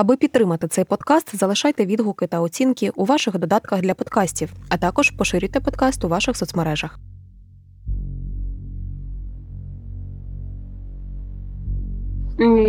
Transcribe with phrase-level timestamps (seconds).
[0.00, 5.10] Аби підтримати цей подкаст, залишайте відгуки та оцінки у ваших додатках для подкастів, а також
[5.10, 6.98] поширюйте подкаст у ваших соцмережах.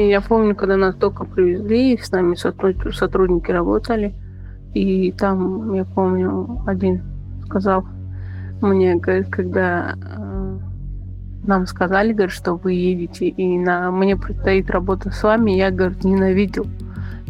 [0.10, 2.36] Я помню, когда нас только привезли, с нами
[2.92, 4.16] сотрудники работали,
[4.76, 7.02] и там, я помню, один
[7.46, 7.84] сказал
[8.62, 10.60] мне, говорит, когда э,
[11.48, 16.04] нам сказали, говорит, что вы едете, и на мне предстоит работа с вами, я, говорит,
[16.04, 16.66] ненавидел.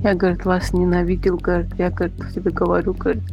[0.04, 3.24] Я, говорит, вас ненавидел, говорит, я, говорит, тебе говорю, говорит,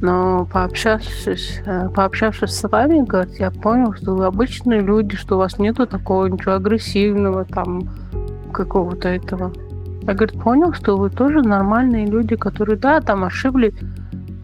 [0.00, 5.38] но пообщавшись, э, пообщавшись с вами, говорит, я понял, что вы обычные люди, что у
[5.38, 7.88] вас нету такого ничего агрессивного, там,
[8.52, 9.52] какого-то этого.
[10.02, 13.74] Я, говорит, понял, что вы тоже нормальные люди, которые, да, там ошиблись,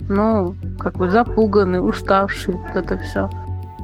[0.09, 3.28] но как бы запуганы, уставшие, вот это все.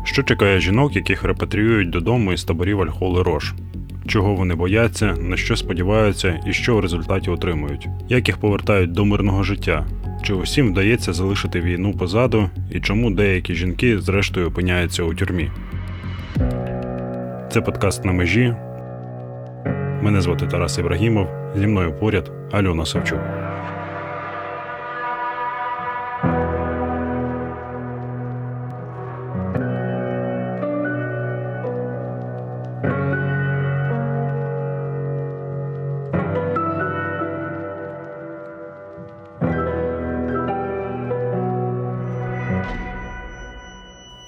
[0.05, 3.55] Що чекає жінок, яких репатріюють додому із таборів Альхоли Рош?
[4.08, 7.88] Чого вони бояться, на що сподіваються і що в результаті отримують?
[8.10, 9.86] Як їх повертають до мирного життя?
[10.24, 15.52] Чи усім вдається залишити війну позаду, і чому деякі жінки зрештою опиняються у тюрмі?
[17.52, 18.56] Це подкаст на межі.
[20.02, 21.28] Мене звати Тарас Ібрагімов.
[21.56, 23.41] Зі мною поряд Альона Савчук.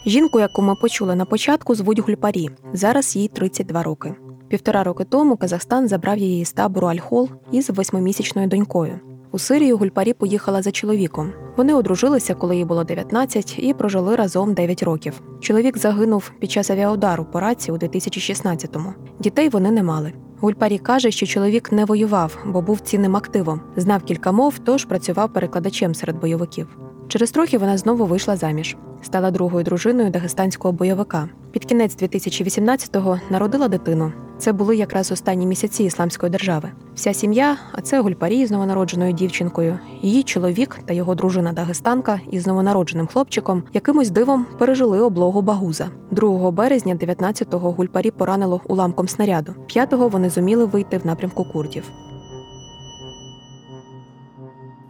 [0.06, 2.50] Жінку, яку ми почули на початку, звуть Гульпарі.
[2.74, 4.16] Зараз їй 32 роки.
[4.48, 9.00] Півтора роки тому Казахстан забрав її з табору Альхол із восьмимісячною донькою.
[9.32, 11.32] У Сирію Гульпарі поїхала за чоловіком.
[11.58, 15.22] Вони одружилися, коли їй було 19, і прожили разом 9 років.
[15.40, 18.94] Чоловік загинув під час авіаудару по раці у 2016-му.
[19.20, 20.14] Дітей вони не мали.
[20.40, 25.34] Гульпарі каже, що чоловік не воював, бо був цінним активом, знав кілька мов, тож працював
[25.34, 26.68] перекладачем серед бойовиків.
[27.08, 31.30] Через трохи вона знову вийшла заміж, стала другою дружиною дагестанського бойовика.
[31.52, 34.12] Під кінець 2018-го народила дитину.
[34.38, 36.72] Це були якраз останні місяці ісламської держави.
[36.96, 42.48] Вся сім'я, а це Гульпарі з новонародженою дівчинкою, її чоловік та його дружина Дагестанка із
[42.48, 45.90] новонародженим хлопчиком якимось дивом пережили облогу Багуза.
[46.12, 49.56] 2 березня 19-го Гульпарі поранило уламком снаряду.
[49.76, 51.84] 5-го вони зуміли вийти в напрямку курдів.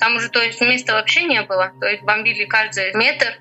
[0.03, 1.71] Там уже, то есть, места вообще не было.
[1.79, 3.39] То есть бомбили каждый метр.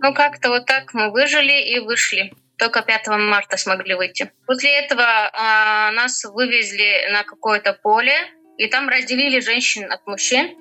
[0.00, 2.32] Ну, как-то вот так мы выжили и вышли.
[2.56, 4.32] Только 5 марта смогли выйти.
[4.44, 8.16] После этого а, нас вывезли на какое-то поле,
[8.56, 10.56] и там разделили женщин от мужчин.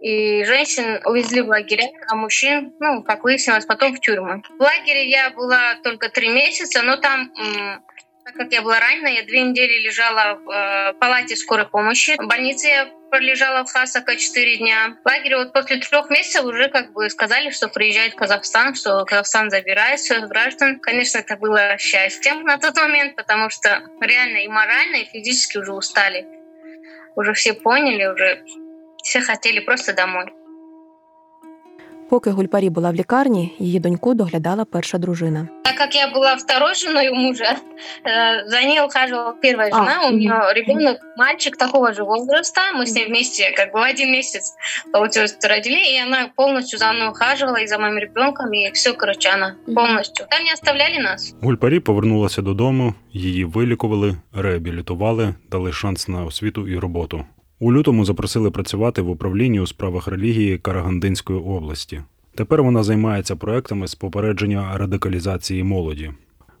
[0.00, 4.42] И женщин увезли в лагеря, а мужчин, ну, как выяснилось, потом в тюрьму.
[4.58, 7.32] В лагере я была только три месяца, но там
[8.32, 12.16] так как я была ранена, я две недели лежала в э, палате скорой помощи.
[12.18, 14.96] В больнице я пролежала в Хасака 4 дня.
[15.04, 19.50] В лагере вот после трех месяцев уже как бы сказали, что приезжает Казахстан, что Казахстан
[19.50, 20.80] забирает своих граждан.
[20.80, 25.72] Конечно, это было счастьем на тот момент, потому что реально и морально, и физически уже
[25.72, 26.26] устали.
[27.14, 28.44] Уже все поняли, уже
[29.02, 30.32] все хотели просто домой.
[32.11, 35.47] Поки Гульпарі була в лікарні, її доньку доглядала перша дружина.
[35.63, 39.99] Так як я була второй женой у мужа, э, за ней ухаживала первая жена.
[40.01, 42.61] А, у нее ребенок, мальчик такого же возраста.
[42.79, 44.55] Мы с ней вместе как бы в один месяц
[44.93, 49.29] получилось родили, и она полностью за мной ухаживала и за моим ребенком, и все, короче,
[49.29, 50.25] она повністю.
[50.29, 51.35] Там не оставляли нас.
[51.41, 57.25] Гульпарі повернулася додому, її вилікували, реабілітували, дали шанс на освіту і роботу.
[57.62, 62.02] У лютому запросили працювати в управлінні у справах релігії Карагандинської області.
[62.34, 66.10] Тепер вона займається проектами з попередження радикалізації молоді.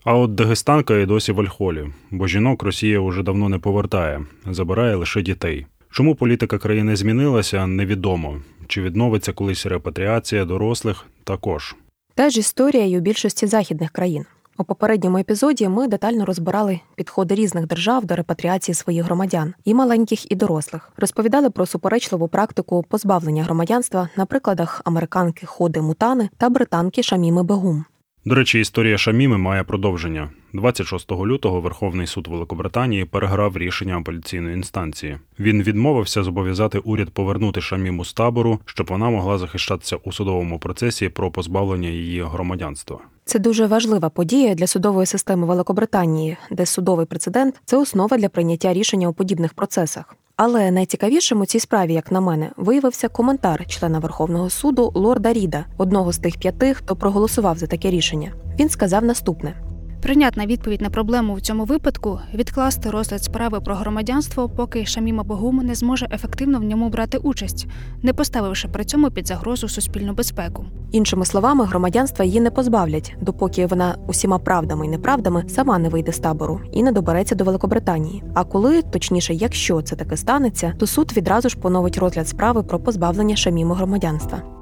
[0.04, 4.96] А от Дагестанка і досі в Альхолі, бо жінок Росія уже давно не повертає, забирає
[4.96, 5.66] лише дітей.
[5.90, 8.40] Чому політика країни змінилася, невідомо.
[8.66, 11.76] Чи відновиться колись репатріація дорослих також.
[12.14, 14.24] Та ж історія й у більшості західних країн.
[14.58, 20.32] У попередньому епізоді ми детально розбирали підходи різних держав до репатріації своїх громадян, і маленьких,
[20.32, 20.92] і дорослих.
[20.96, 27.84] Розповідали про суперечливу практику позбавлення громадянства на прикладах американки Ходи Мутани та британки Шаміми Бегум.
[28.24, 30.30] До речі, історія Шаміми має продовження.
[30.52, 35.18] 26 лютого Верховний суд Великобританії переграв рішення апеляційної інстанції.
[35.38, 41.08] Він відмовився зобов'язати уряд повернути Шаміму з табору, щоб вона могла захищатися у судовому процесі
[41.08, 42.98] про позбавлення її громадянства.
[43.24, 48.72] Це дуже важлива подія для судової системи Великобританії, де судовий прецедент це основа для прийняття
[48.72, 50.16] рішення у подібних процесах.
[50.44, 55.64] Але найцікавішим у цій справі, як на мене, виявився коментар члена Верховного суду Лорда Ріда,
[55.78, 58.32] одного з тих п'яти, хто проголосував за таке рішення.
[58.58, 59.54] Він сказав наступне:
[60.02, 65.56] Прийнятна відповідь на проблему в цьому випадку відкласти розгляд справи про громадянство, поки Шаміма Богум
[65.56, 67.66] не зможе ефективно в ньому брати участь,
[68.02, 70.64] не поставивши при цьому під загрозу суспільну безпеку.
[70.92, 76.12] Іншими словами, громадянства її не позбавлять, допоки вона усіма правдами і неправдами сама не вийде
[76.12, 78.22] з табору і не добереться до Великобританії.
[78.34, 82.78] А коли, точніше, якщо це таки станеться, то суд відразу ж поновить розгляд справи про
[82.80, 84.61] позбавлення Шаміму громадянства.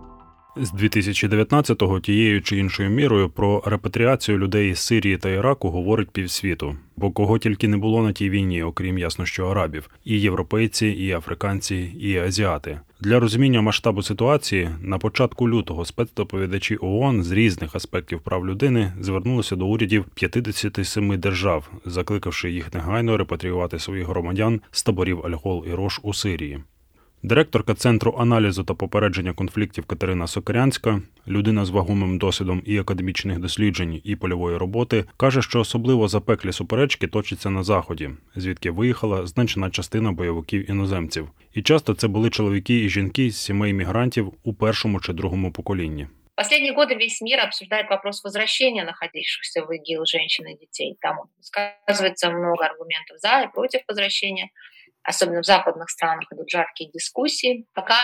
[0.57, 6.77] З 2019-го тією чи іншою мірою про репатріацію людей з Сирії та Іраку говорить півсвіту,
[6.97, 11.13] бо кого тільки не було на тій війні, окрім ясно, що арабів, і європейці, і
[11.13, 12.81] африканці, і азіати.
[13.01, 19.57] Для розуміння масштабу ситуації на початку лютого спецдоповідачі ООН з різних аспектів прав людини звернулися
[19.57, 26.01] до урядів 57 держав, закликавши їх негайно репатріювати своїх громадян з таборів Альхол і Рош
[26.03, 26.61] у Сирії.
[27.23, 34.01] Директорка Центру аналізу та попередження конфліктів Катерина Сокарянська, людина з вагомим досвідом і академічних досліджень,
[34.05, 40.13] і польової роботи, каже, що особливо запеклі суперечки точаться на заході, звідки виїхала значна частина
[40.13, 41.29] бойовиків іноземців.
[41.55, 46.07] І часто це були чоловіки і жінки з сімей мігрантів у першому чи другому поколінні.
[46.37, 50.97] Последние годы весь мир обсуждает вопрос возвращения находившихся в ИГИЛ женщин и детей.
[51.01, 54.49] Там сказывается много аргументов за и против возвращения.
[55.03, 57.67] Особенно в западных странах, идут жаркие дискуссии.
[57.75, 57.99] Пока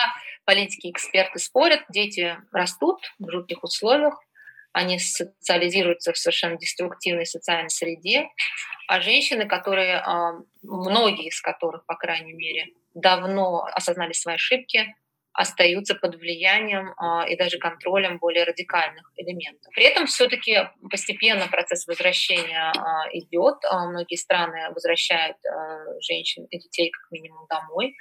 [0.45, 4.19] политики и эксперты спорят, дети растут в жутких условиях,
[4.73, 8.27] они социализируются в совершенно деструктивной социальной среде,
[8.87, 14.95] а женщины, которые, а, многие из которых, по крайней мере, давно осознали свои ошибки,
[15.37, 19.71] остаются под влиянием а, и даже контролем более радикальных элементов.
[19.75, 23.57] При этом все-таки постепенно процесс возвращения а, идет.
[23.69, 25.37] А, многие страны возвращают
[26.01, 27.95] женщин и детей как минимум домой.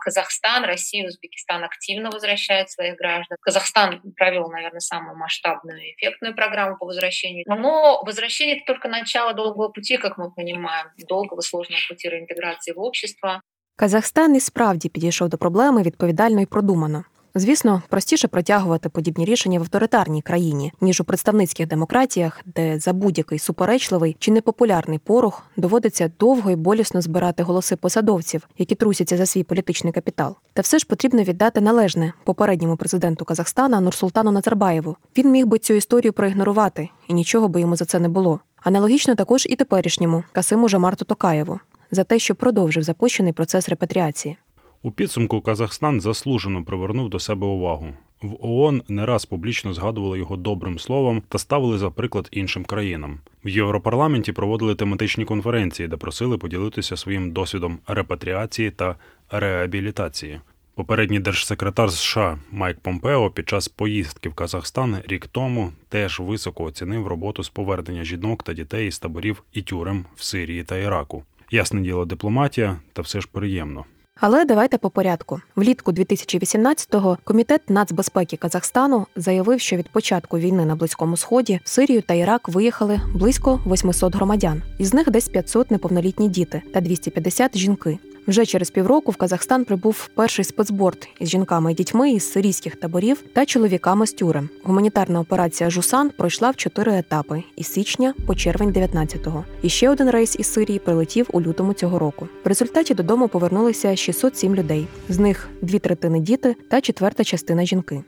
[0.00, 3.36] Казахстан, Россия, Узбекистан активно возвращают своих граждан.
[3.40, 7.44] Казахстан провел, наверное, самую масштабную и эффектную программу по возвращению.
[7.46, 12.80] Но возвращение— это только начало долгого пути, как мы понимаем, долгого сложного пути реинтеграции в
[12.80, 13.40] общество.
[13.78, 17.04] Казахстан і справді підійшов до проблеми відповідально і продумано.
[17.34, 23.38] Звісно, простіше протягувати подібні рішення в авторитарній країні, ніж у представницьких демократіях, де за будь-який
[23.38, 29.42] суперечливий чи непопулярний порох доводиться довго і болісно збирати голоси посадовців, які трусяться за свій
[29.42, 30.36] політичний капітал.
[30.52, 34.96] Та все ж потрібно віддати належне попередньому президенту Казахстана Нурсултану Назарбаєву.
[35.16, 38.40] Він міг би цю історію проігнорувати, і нічого би йому за це не було.
[38.62, 44.36] Аналогічно також і теперішньому Касиму Жамарту Токаєву, за те, що продовжив запущений процес репатріації.
[44.82, 47.86] У підсумку Казахстан заслужено привернув до себе увагу.
[48.22, 53.18] В ООН не раз публічно згадували його добрим словом та ставили за приклад іншим країнам.
[53.44, 58.96] В Європарламенті проводили тематичні конференції, де просили поділитися своїм досвідом репатріації та
[59.30, 60.40] реабілітації.
[60.74, 67.06] Попередній держсекретар США Майк Помпео під час поїздки в Казахстан рік тому теж високо оцінив
[67.06, 71.24] роботу з повернення жінок та дітей з таборів і тюрем в Сирії та Іраку.
[71.50, 73.84] Ясне діло, дипломатія, та все ж приємно.
[74.20, 75.40] Але давайте по порядку.
[75.56, 82.02] Влітку 2018-го комітет нацбезпеки Казахстану заявив, що від початку війни на близькому сході в Сирію
[82.02, 87.98] та Ірак виїхали близько 800 громадян, із них десь 500 неповнолітні діти та 250 жінки.
[88.26, 93.22] Вже через півроку в Казахстан прибув перший спецборд із жінками і дітьми із сирійських таборів
[93.32, 94.48] та чоловіками з тюрем.
[94.62, 99.44] Гуманітарна операція Жусан пройшла в чотири етапи із січня по червень 19-го.
[99.62, 102.28] І ще один рейс із Сирії прилетів у лютому цього року.
[102.44, 104.86] В результаті додому повернулися 607 людей.
[105.08, 108.04] З них дві третини діти та четверта частина жінки.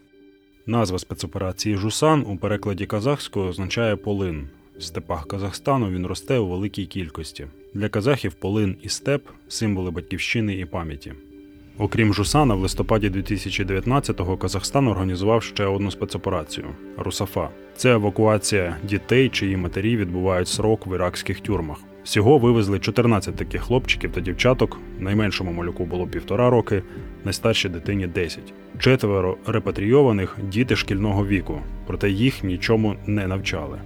[0.66, 4.48] Назва спецоперації Жусан у перекладі казахською означає полин.
[4.78, 7.46] В степах Казахстану він росте у великій кількості.
[7.74, 11.12] Для казахів полин і степ символи батьківщини і пам'яті.
[11.78, 16.66] Окрім Жусана, в листопаді 2019-го Казахстан організував ще одну спецоперацію
[16.96, 17.48] Русафа.
[17.76, 21.78] Це евакуація дітей, чиї матері відбувають срок в іракських тюрмах.
[22.04, 24.78] Всього вивезли 14 таких хлопчиків та дівчаток.
[24.98, 26.82] Найменшому малюку було півтора роки,
[27.24, 28.52] найстаршій дитині 10.
[28.78, 33.80] Четверо репатрійованих діти шкільного віку, проте їх нічому не навчали.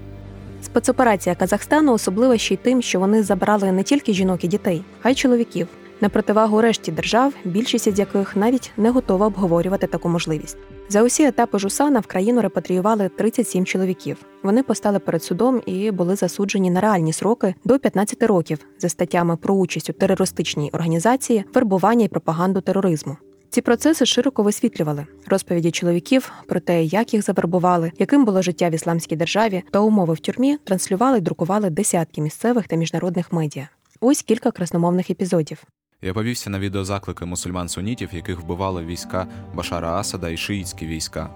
[0.73, 5.11] Спецоперація Казахстану особлива ще й тим, що вони забрали не тільки жінок і дітей, а
[5.11, 5.69] й чоловіків.
[6.00, 10.57] На противагу решті держав, більшість з яких навіть не готова обговорювати таку можливість.
[10.88, 14.17] За усі етапи Жусана в країну репатріювали 37 чоловіків.
[14.43, 19.37] Вони постали перед судом і були засуджені на реальні сроки до 15 років за статтями
[19.37, 23.17] про участь у терористичній організації, вербування і пропаганду тероризму.
[23.52, 28.75] Ці процеси широко висвітлювали розповіді чоловіків про те, як їх завербували, яким було життя в
[28.75, 33.68] ісламській державі, та умови в тюрмі транслювали й друкували десятки місцевих та міжнародних медіа.
[34.00, 35.64] Ось кілька красномовних епізодів.
[36.02, 41.30] Я повівся на відеозаклики мусульман сунітів, яких вбивали війська Башара Асада і шиїцькі війська.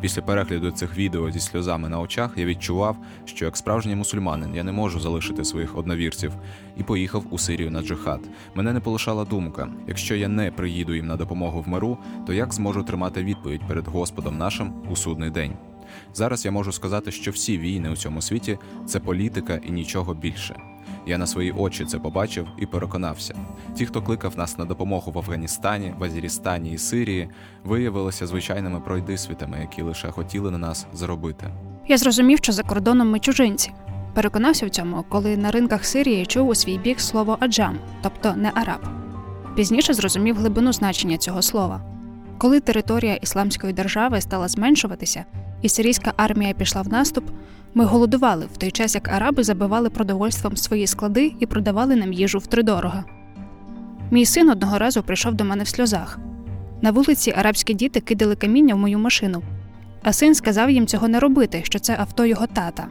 [0.00, 4.64] Після перегляду цих відео зі сльозами на очах я відчував, що як справжній мусульманин я
[4.64, 6.32] не можу залишити своїх одновірців
[6.76, 8.20] і поїхав у Сирію на джихад.
[8.54, 12.54] Мене не полишала думка: якщо я не приїду їм на допомогу в миру, то як
[12.54, 15.52] зможу тримати відповідь перед Господом нашим у судний день?
[16.14, 20.56] Зараз я можу сказати, що всі війни у цьому світі це політика і нічого більше.
[21.06, 23.34] Я на свої очі це побачив і переконався.
[23.74, 27.28] Ті, хто кликав нас на допомогу в Афганістані, в Азерістані і Сирії,
[27.64, 31.46] виявилися звичайними пройдисвітами, які лише хотіли на нас заробити.
[31.88, 33.72] Я зрозумів, що за кордоном ми чужинці.
[34.14, 38.52] Переконався в цьому, коли на ринках Сирії чув у свій бік слово аджам, тобто не
[38.54, 38.80] араб.
[39.56, 41.80] Пізніше зрозумів глибину значення цього слова.
[42.38, 45.24] Коли територія ісламської держави стала зменшуватися,
[45.62, 47.24] і сирійська армія пішла в наступ,
[47.74, 52.38] ми голодували в той час, як араби забивали продовольством свої склади і продавали нам їжу
[52.38, 53.04] втридорога.
[54.10, 56.18] Мій син одного разу прийшов до мене в сльозах.
[56.82, 59.42] На вулиці арабські діти кидали каміння в мою машину,
[60.02, 62.88] а син сказав їм цього не робити, що це авто його тата.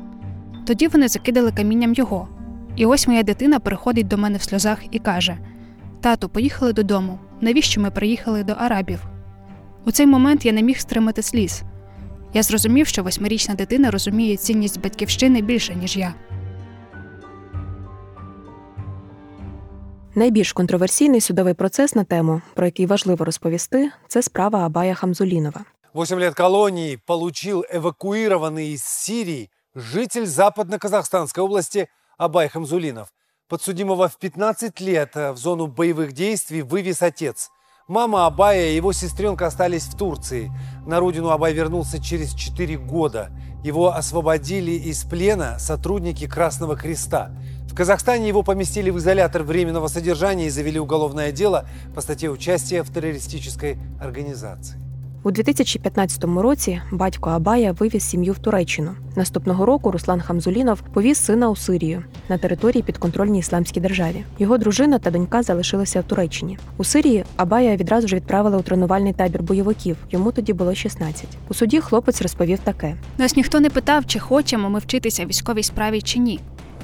[0.65, 2.27] Тоді вони закидали камінням його.
[2.75, 5.37] І ось моя дитина приходить до мене в сльозах і каже:
[6.01, 7.19] Тату, поїхали додому.
[7.41, 9.03] Навіщо ми приїхали до арабів?
[9.85, 11.63] У цей момент я не міг стримати сліз.
[12.34, 16.14] Я зрозумів, що восьмирічна дитина розуміє цінність батьківщини більше, ніж я.
[20.14, 25.64] Найбільш контроверсійний судовий процес на тему, про який важливо розповісти, це справа Абая Хамзулінова.
[25.94, 31.88] Восемь лет колонии получил эвакуированный из Сирии житель Западно-Казахстанской области
[32.18, 33.08] Абай Хамзулинов.
[33.48, 37.50] Подсудимого в 15 лет в зону боевых действий вывез отец.
[37.89, 40.51] Мама Абая и его сестренка остались в Турции.
[40.85, 43.31] На родину Абай вернулся через 4 года.
[43.63, 47.31] Его освободили из плена сотрудники Красного Креста.
[47.63, 51.65] В Казахстане его поместили в изолятор временного содержания и завели уголовное дело
[51.95, 54.77] по статье участия в террористической организации.
[55.23, 58.91] У 2015 році батько Абая вивіз сім'ю в Туреччину.
[59.15, 64.23] Наступного року Руслан Хамзулінов повіз сина у Сирію на території підконтрольній ісламській державі.
[64.39, 66.57] Його дружина та донька залишилися в Туреччині.
[66.77, 69.97] У Сирії Абая відразу ж відправили у тренувальний табір бойовиків.
[70.11, 71.27] Йому тоді було 16.
[71.49, 76.01] У суді хлопець розповів таке: Нас ніхто не питав, чи хочемо ми вчитися військовій справі
[76.01, 76.39] чи ні.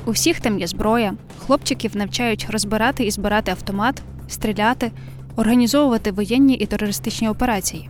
[0.05, 1.13] У всіх там є зброя.
[1.45, 4.91] Хлопчиків навчають розбирати і збирати автомат, стріляти,
[5.35, 7.89] організовувати воєнні і терористичні операції.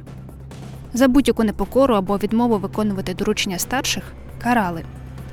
[0.96, 4.04] За будь-яку непокору або відмову виконувати доручення старших
[4.44, 4.84] карали,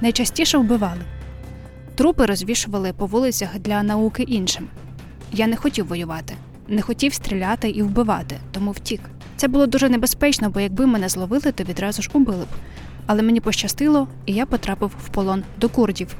[0.00, 1.00] найчастіше вбивали.
[1.94, 4.68] Трупи розвішували по вулицях для науки іншим.
[5.32, 6.34] Я не хотів воювати,
[6.68, 9.00] не хотів стріляти і вбивати, тому втік.
[9.36, 12.48] Це було дуже небезпечно, бо якби мене зловили, то відразу ж убили б.
[13.06, 16.16] Але мені пощастило, і я потрапив в полон до курдів.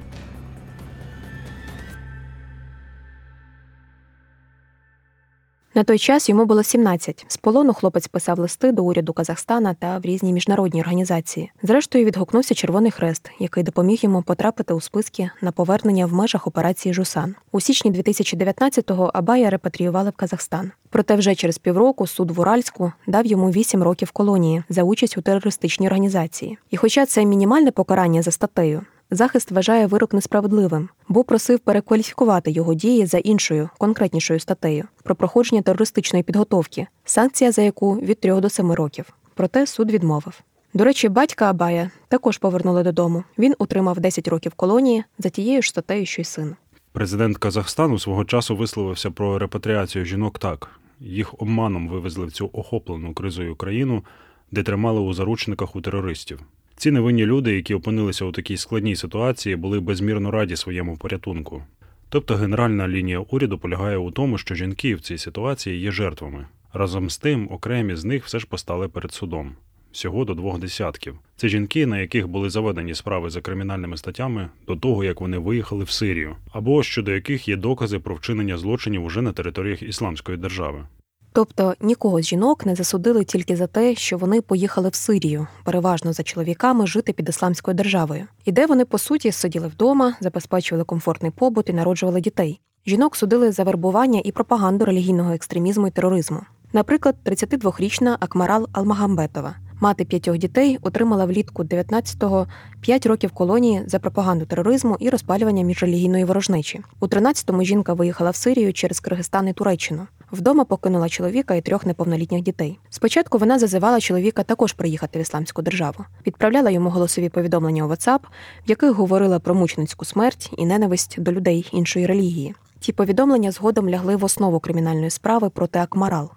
[5.75, 7.25] На той час йому було 17.
[7.29, 11.53] З полону хлопець писав листи до уряду Казахстана та в різні міжнародні організації.
[11.63, 16.95] Зрештою, відгукнувся Червоний Хрест, який допоміг йому потрапити у списки на повернення в межах операції
[16.95, 17.35] Жусан.
[17.53, 20.71] У січні 2019-го Абая репатріювали в Казахстан.
[20.91, 25.23] Проте вже через півроку суд в Уральську дав йому 8 років колонії за участь у
[25.23, 26.59] терористичній організації.
[26.71, 28.83] І, хоча це мінімальне покарання за статтею,
[29.15, 35.63] Захист вважає вирок несправедливим, бо просив перекваліфікувати його дії за іншою, конкретнішою статтею про проходження
[35.63, 39.05] терористичної підготовки, санкція за яку від 3 до 7 років.
[39.35, 40.41] Проте суд відмовив.
[40.75, 43.25] До речі, батька Абая також повернули додому.
[43.39, 46.57] Він утримав 10 років колонії за тією ж статтею, що й син.
[46.93, 50.69] Президент Казахстану свого часу висловився про репатріацію жінок так:
[51.01, 54.05] їх обманом вивезли в цю охоплену кризою країну,
[54.51, 56.41] де тримали у заручниках у терористів.
[56.77, 61.63] Ці невинні люди, які опинилися у такій складній ситуації, були безмірно раді своєму порятунку.
[62.09, 66.47] Тобто генеральна лінія уряду полягає у тому, що жінки в цій ситуації є жертвами.
[66.73, 69.53] Разом з тим, окремі з них все ж постали перед судом.
[69.93, 71.19] Всього до двох десятків.
[71.37, 75.85] Це жінки, на яких були заведені справи за кримінальними статтями до того, як вони виїхали
[75.85, 80.85] в Сирію, або щодо яких є докази про вчинення злочинів уже на територіях Ісламської держави.
[81.33, 86.13] Тобто нікого з жінок не засудили тільки за те, що вони поїхали в Сирію, переважно
[86.13, 91.31] за чоловіками жити під ісламською державою, і де вони по суті сиділи вдома, забезпечували комфортний
[91.31, 92.61] побут і народжували дітей.
[92.87, 96.41] Жінок судили за вербування і пропаганду релігійного екстремізму і тероризму.
[96.73, 102.47] Наприклад, 32-річна Акмарал Алмагамбетова, мати п'ятьох дітей, отримала влітку 19-го
[102.81, 106.81] 5 років колонії за пропаганду тероризму і розпалювання міжрелігійної ворожнечі.
[107.01, 110.07] У 13-му жінка виїхала в Сирію через Киргизстан і Туреччину.
[110.33, 112.79] Вдома покинула чоловіка і трьох неповнолітніх дітей.
[112.91, 118.21] Спочатку вона зазивала чоловіка також приїхати в ісламську державу, відправляла йому голосові повідомлення у WhatsApp,
[118.67, 122.55] в яких говорила про мученицьку смерть і ненависть до людей іншої релігії.
[122.81, 126.31] Ті повідомлення згодом лягли в основу кримінальної справи проти Акмарал.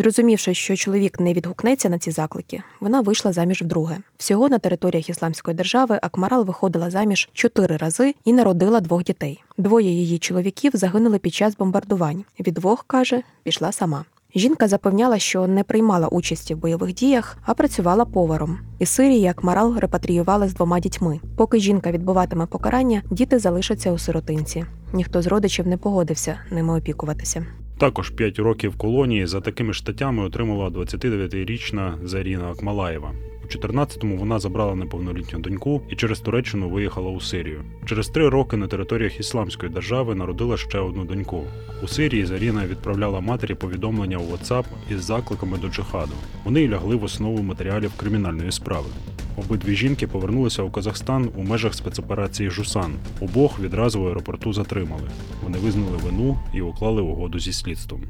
[0.00, 3.96] Зрозумівши, що чоловік не відгукнеться на ці заклики, вона вийшла заміж вдруге.
[4.16, 9.42] Всього на територіях Ісламської держави Акмарал виходила заміж чотири рази і народила двох дітей.
[9.58, 12.24] Двоє її чоловіків загинули під час бомбардувань.
[12.40, 14.04] Від двох каже, пішла сама.
[14.34, 18.58] Жінка запевняла, що не приймала участі в бойових діях, а працювала поваром.
[18.78, 21.20] Із Сирії Акмарал репатріювали з двома дітьми.
[21.36, 24.64] Поки жінка відбуватиме покарання, діти залишаться у сиротинці.
[24.92, 27.46] Ніхто з родичів не погодився ними опікуватися.
[27.80, 33.12] Також 5 років колонії за такими ж статтями отримала 29-річна Заріна Акмалаєва.
[33.44, 37.62] У 14-му вона забрала неповнолітню доньку і через Туреччину виїхала у Сирію.
[37.86, 41.42] Через три роки на територіях Ісламської держави народила ще одну доньку.
[41.82, 46.12] У Сирії Заріна відправляла матері повідомлення у WhatsApp із закликами до джихаду.
[46.44, 48.86] Вони лягли в основу матеріалів кримінальної справи.
[49.40, 52.94] Обидві жінки повернулися у Казахстан у межах спецоперації Жусан.
[53.20, 55.08] Обох відразу в аеропорту затримали.
[55.42, 58.02] Вони визнали вину і уклали угоду зі слідством.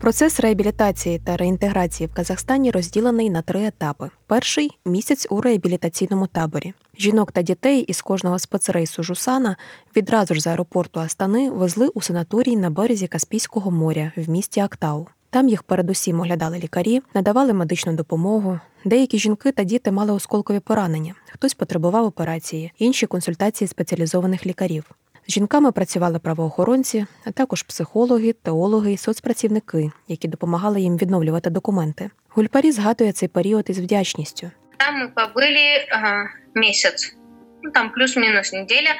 [0.00, 6.74] Процес реабілітації та реінтеграції в Казахстані розділений на три етапи: перший місяць у реабілітаційному таборі.
[6.98, 9.56] Жінок та дітей із кожного спецрейсу Жусана
[9.96, 15.06] відразу ж з аеропорту Астани везли у санаторій на березі Каспійського моря в місті Актау.
[15.32, 18.60] Там їх передусім оглядали лікарі, надавали медичну допомогу.
[18.84, 24.90] Деякі жінки та діти мали осколкові поранення, хтось потребував операції, інші консультації спеціалізованих лікарів.
[25.28, 32.10] З жінками працювали правоохоронці, а також психологи, теологи і соцпрацівники, які допомагали їм відновлювати документи.
[32.28, 34.50] Гульпарі згадує цей період із вдячністю.
[34.76, 37.16] Там мы побыли ага, месяц.
[37.62, 38.96] Ну, там плюс-минус неделя.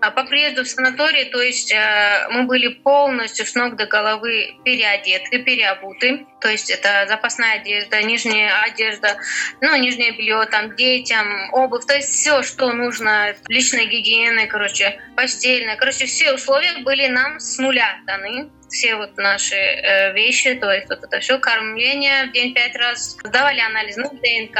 [0.00, 4.56] А по приезду в санаторий, то есть э, мы были полностью с ног до головы
[4.64, 6.26] переодеты, переобуты.
[6.40, 9.16] То есть это запасная одежда, нижняя одежда,
[9.60, 11.86] ну, нижнее белье, там, детям, обувь.
[11.86, 15.76] То есть все, что нужно, личной гигиены, короче, постельная.
[15.76, 20.88] Короче, все условия были нам с нуля даны все вот наши э, вещи, то есть
[20.88, 24.58] вот это все кормление в день пять раз, сдавали анализ, ну, ДНК,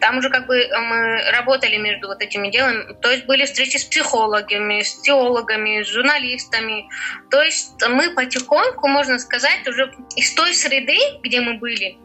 [0.00, 2.65] там уже как бы мы работали между вот этими делами,
[3.01, 6.87] то есть были встречи с психологами, с теологами, с журналистами,
[7.29, 11.97] то есть мы потихоньку, можно сказать, уже из той среды, где мы были,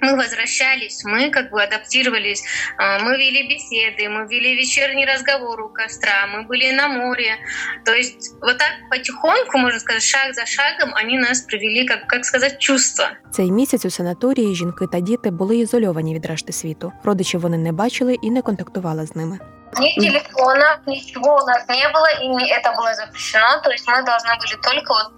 [0.00, 2.42] мы возвращались, мы как бы адаптировались,
[2.78, 7.36] мы вели беседы, мы вели вечерний разговор у костра, мы были на море.
[7.84, 12.24] То есть вот так потихоньку, можно сказать, шаг за шагом они нас привели, как, как
[12.24, 13.10] сказать, чувства.
[13.32, 16.92] Цей місяць у санаторії жінки та діти були ізольовані від решти світу.
[17.04, 19.38] Родичів вони не бачили і не контактували з ними.
[19.77, 23.61] Ни телефона, ничего у нас не было, и это было запрещено.
[23.61, 25.11] То есть мы должны были только вот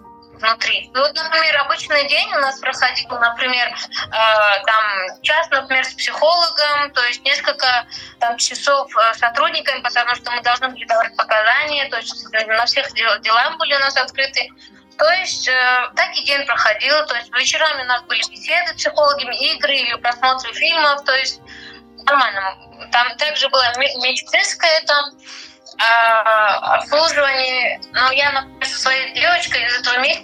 [0.44, 0.90] внутри.
[0.94, 6.92] Ну, вот, например, обычный день у нас проходил, например, э, там час, например, с психологом,
[6.94, 7.88] то есть несколько
[8.20, 12.66] там часов э, с сотрудниками, потому что мы должны были давать показания, то есть на
[12.66, 14.50] всех дел, дела были у нас открыты.
[14.98, 18.74] То есть э, так и день проходил, то есть вечерами у нас были беседы с
[18.74, 21.42] психологами, игры или просмотры фильмов, то есть
[22.06, 22.58] нормально.
[22.92, 25.06] Там также было медицинское там
[26.76, 27.82] обслуживание.
[27.94, 30.24] Но я, например, со своей девочкой из этого месяца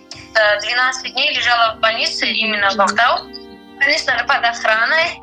[0.61, 3.38] 12 дней лежала в больнице именно в Ахтау.
[3.80, 5.20] Конечно, под охраной.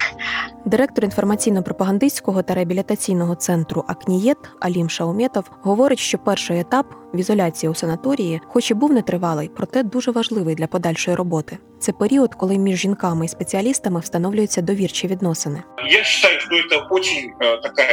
[0.66, 7.76] Директор інформаційно-пропагандистського та реабілітаційного центру Акнієт Алім Шауметов говорить, що перший етап в ізоляції у
[7.76, 11.58] санаторії, хоч і був нетривалий, проте дуже важливий для подальшої роботи.
[11.80, 15.64] Це період, коли між жінками і спеціалістами встановлюються довірчі відносини.
[15.78, 17.84] Я вважаю, що це дуже э, така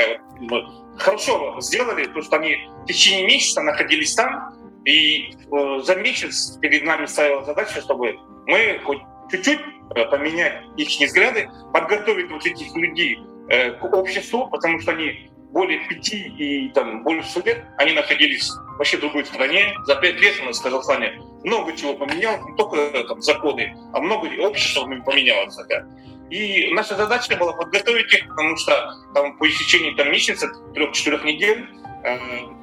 [0.99, 6.85] хорошо сделали, то, что они в течение месяца находились там, и э, за месяц перед
[6.85, 8.17] нами ставила задача, чтобы
[8.47, 8.99] мы хоть
[9.30, 9.60] чуть-чуть
[9.96, 15.88] э, поменять их взгляды, подготовить вот этих людей э, к обществу, потому что они более
[15.88, 19.76] пяти и там больше лет, они находились вообще в другой стране.
[19.86, 24.00] За пять лет у нас в Казахстане много чего поменялось, не только там законы, а
[24.00, 25.56] много общества поменялось.
[25.70, 25.86] Да.
[26.30, 31.68] И наша задача была подготовить их, потому что там, по истечении там, месяца, трех-четырех недель,
[32.04, 32.18] э,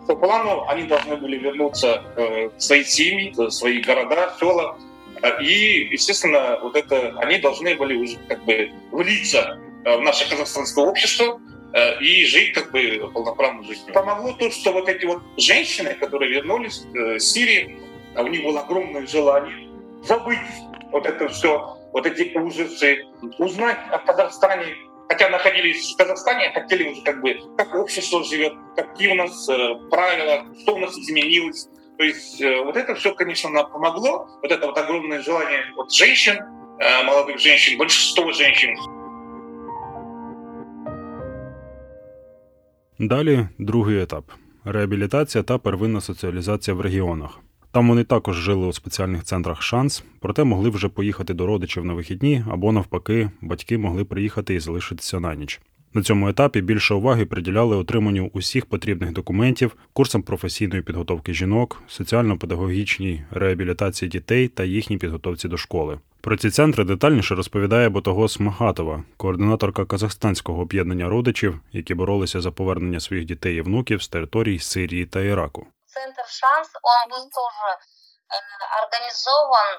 [0.08, 4.76] по плану они должны были вернуться э, в свои семьи, в свои города, села.
[5.22, 10.28] Э, и, естественно, вот это они должны были уже как бы влиться э, в наше
[10.28, 11.40] казахстанское общество
[11.72, 13.92] э, и жить как бы полноправной жизнью.
[13.92, 17.78] Помогло то, что вот эти вот женщины, которые вернулись э, из Сирии,
[18.16, 19.70] у них было огромное желание
[20.02, 20.38] забыть
[20.90, 23.04] вот это все вот эти ужасы,
[23.38, 24.76] узнать о Казахстане,
[25.08, 29.74] хотя находились в Казахстане, хотели уже как бы, как общество живет, какие у нас э,
[29.90, 31.68] правила, что у нас изменилось.
[31.99, 35.93] То есть э, вот это все, конечно, нам помогло, вот это вот огромное желание вот
[35.93, 36.35] женщин,
[36.79, 38.75] э, молодых женщин, большинство женщин.
[42.99, 44.23] Далі другий етап
[44.65, 47.39] реабілітація та первинна соціалізація в регіонах.
[47.71, 51.93] Там вони також жили у спеціальних центрах шанс, проте могли вже поїхати до родичів на
[51.93, 55.61] вихідні або навпаки, батьки могли приїхати і залишитися на ніч.
[55.94, 63.24] На цьому етапі більше уваги приділяли отриманню усіх потрібних документів, курсам професійної підготовки жінок, соціально-педагогічній
[63.30, 65.98] реабілітації дітей та їхній підготовці до школи.
[66.20, 73.00] Про ці центри детальніше розповідає Ботогос Махатова, координаторка казахстанського об'єднання родичів, які боролися за повернення
[73.00, 75.66] своїх дітей і внуків з територій Сирії та Іраку.
[75.86, 77.68] Центр шанс он был тоже
[78.30, 78.38] э,
[78.82, 79.70] организован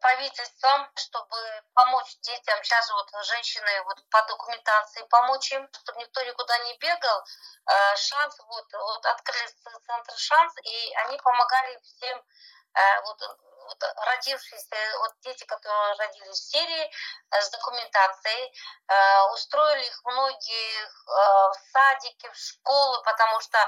[0.00, 1.36] правительством, чтобы
[1.74, 2.58] помочь детям.
[2.62, 7.24] Сейчас вот женщины вот по документации помочь им, чтобы никто никуда не бегал.
[7.66, 9.46] Э, шанс вот, вот открыли
[9.86, 12.22] центр шанс, и они помогали всем
[13.04, 13.38] вот
[13.70, 16.90] вот родившиеся, вот дети, которые родились в Сирии
[17.30, 18.52] э, с документацией,
[18.88, 23.58] э, устроили их многие э, в садики, в школы, потому что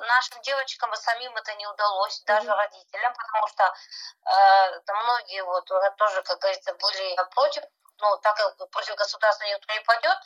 [0.00, 3.74] нашим девочкам самим это не удалось, даже родителям, потому что
[4.92, 5.64] многие вот
[5.96, 7.62] тоже, как говорится, были против,
[7.96, 10.18] ну, так как против государства никто не пойдет,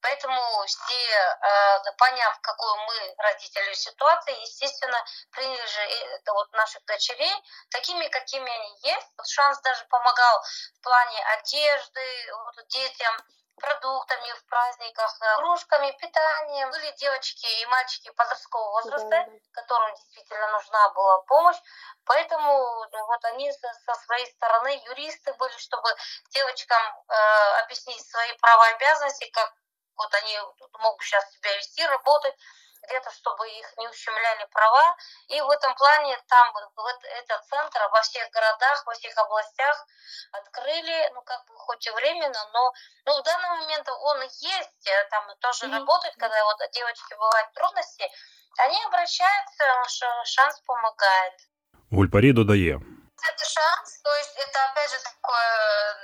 [0.00, 7.34] Поэтому все, э, поняв, какую мы родители ситуации, естественно, приняли же это вот наших дочерей
[7.70, 9.08] такими, какими они есть.
[9.16, 10.42] Вот шанс даже помогал
[10.78, 13.16] в плане одежды вот, детям,
[13.58, 16.70] продуктами в праздниках, э, кружками, питанием.
[16.70, 19.26] Были девочки и мальчики подросткового возраста, да.
[19.52, 21.58] которым действительно нужна была помощь.
[22.04, 25.88] Поэтому ну, вот они со, со своей стороны, юристы были, чтобы
[26.30, 29.52] девочкам э, объяснить свои права и обязанности, как
[29.98, 30.38] вот они
[30.78, 32.34] могут сейчас себя вести, работать,
[32.88, 34.96] где-то, чтобы их не ущемляли права.
[35.28, 39.86] И в этом плане там вот этот центр во всех городах, во всех областях
[40.32, 42.72] открыли, ну как бы хоть и временно, но
[43.06, 45.72] ну, в данный момент он есть, э, там тоже mm-hmm.
[45.72, 48.10] работает, когда вот девочки бывают трудности,
[48.58, 49.64] они обращаются,
[50.24, 51.34] шанс помогает.
[51.90, 52.80] Гульпарі додає.
[53.23, 55.95] Это шанс, то есть это опять же такое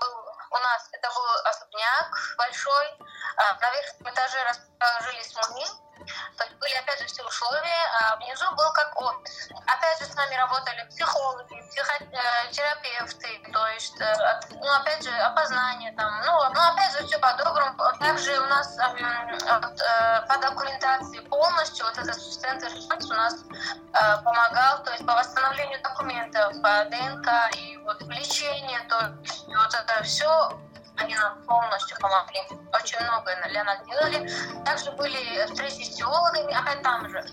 [0.00, 2.98] был у нас это был особняк большой,
[3.36, 5.91] на верхнем этаже расположились мы,
[6.37, 9.49] то есть были опять же все условия, а внизу был как офис.
[9.65, 16.21] Опять же с нами работали психологи, психотерапевты, то есть, э, ну опять же опознание там,
[16.25, 17.77] ну, ну опять же все по-доброму.
[17.99, 24.83] Также у нас вот, э, по документации полностью вот этот центр у нас э, помогал,
[24.83, 30.59] то есть по восстановлению документов, по ДНК и вот лечение, то есть вот это все
[30.97, 32.39] они нам полностью помогли.
[32.73, 34.29] Очень многое для нас делали.
[34.65, 37.23] Также были встречи с теологами, опять там же.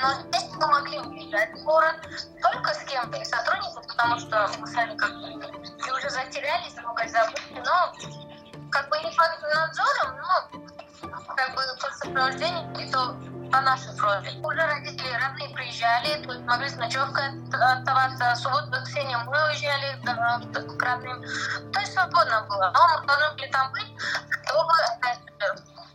[0.00, 1.96] Но здесь мы могли уезжать в город
[2.42, 7.62] только с кем-то из сотрудников, потому что мы сами как бы уже затерялись, много забыли,
[7.64, 7.92] но
[8.70, 13.14] как бы не под надзором, но как бы под сопровождением, и то
[13.51, 14.31] по нашей просьбе.
[14.43, 18.35] Уже родители родные приезжали, то есть могли с ночевкой оставаться.
[18.35, 21.21] Субботу, воскресенье мы уезжали к родным.
[21.73, 22.71] То есть свободно было.
[22.73, 23.91] Но мы должны были там быть,
[24.45, 24.73] чтобы,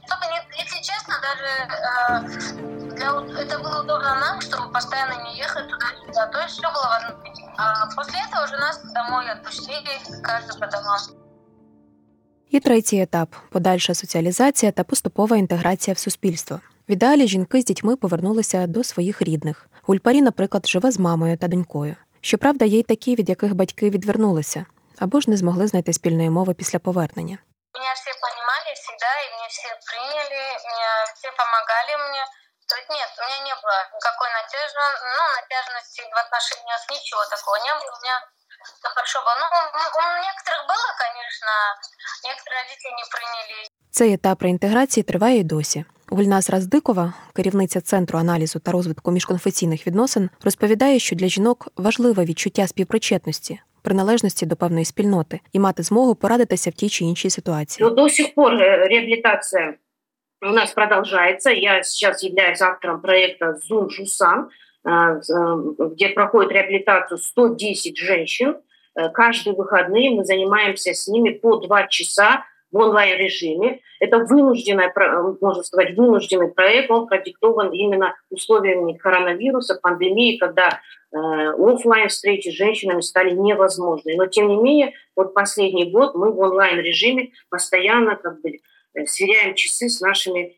[0.07, 0.25] чтобы
[0.59, 6.27] если честно, даже э, для, это было удобно нам, чтобы постоянно не ехать туда-сюда.
[6.27, 7.27] То есть все было в одном
[7.59, 9.89] а после этого уже нас домой отпустили,
[10.23, 11.01] каждый по домам.
[12.51, 16.61] І третій етап подальша соціалізація та поступова інтеграція в суспільство.
[16.91, 19.67] В ідеалі жінки з дітьми повернулися до своїх рідних.
[19.83, 21.97] Гульпарі, наприклад, живе з мамою та донькою.
[22.21, 24.67] Щоправда, є й такі, від яких батьки відвернулися
[24.99, 27.39] або ж не змогли знайти спільної мови після повернення.
[27.77, 32.23] Меня все понимали всегда, и мне все приняли, мне все помогали мне.
[32.69, 34.81] То есть нет, у меня не было никакой надежды,
[35.17, 37.93] ну, натяжности в отношениях, ничего такого не было.
[37.97, 38.17] У меня
[38.79, 39.37] все хорошо было.
[39.43, 39.47] Ну,
[40.01, 41.53] у некоторых было, конечно,
[42.29, 43.59] некоторые родители не приняли.
[43.91, 45.85] Цей етап реінтеграції триває й досі.
[46.11, 52.67] Гульнас Раздикова, керівниця центру аналізу та розвитку міжконфесійних відносин, розповідає, що для жінок важливе відчуття
[52.67, 57.91] співпричетності, приналежності до певної спільноти і мати змогу порадитися в тій чи іншій ситуації.
[57.91, 59.75] До сих пор э, реабілітація
[60.43, 61.51] у нас продолжается.
[61.51, 64.49] Я сейчас являюсь автором проекта «Зум Жусан»,
[64.85, 68.57] э, э, где проходит реабилитацию 110 женщин.
[69.13, 73.81] Каждые выходные мы занимаемся с ними по два часа в онлайн-режиме.
[74.01, 74.87] Это вынужденный,
[75.41, 82.55] можно сказать, вынужденный проект, он продиктован именно условиями коронавируса, пандемии, когда э, офлайн встречи с
[82.55, 84.17] женщинами стали невозможны.
[84.17, 88.59] Но тем не менее, вот последний год мы в онлайн-режиме постоянно как бы
[88.95, 90.57] э, сверяем часы с нашими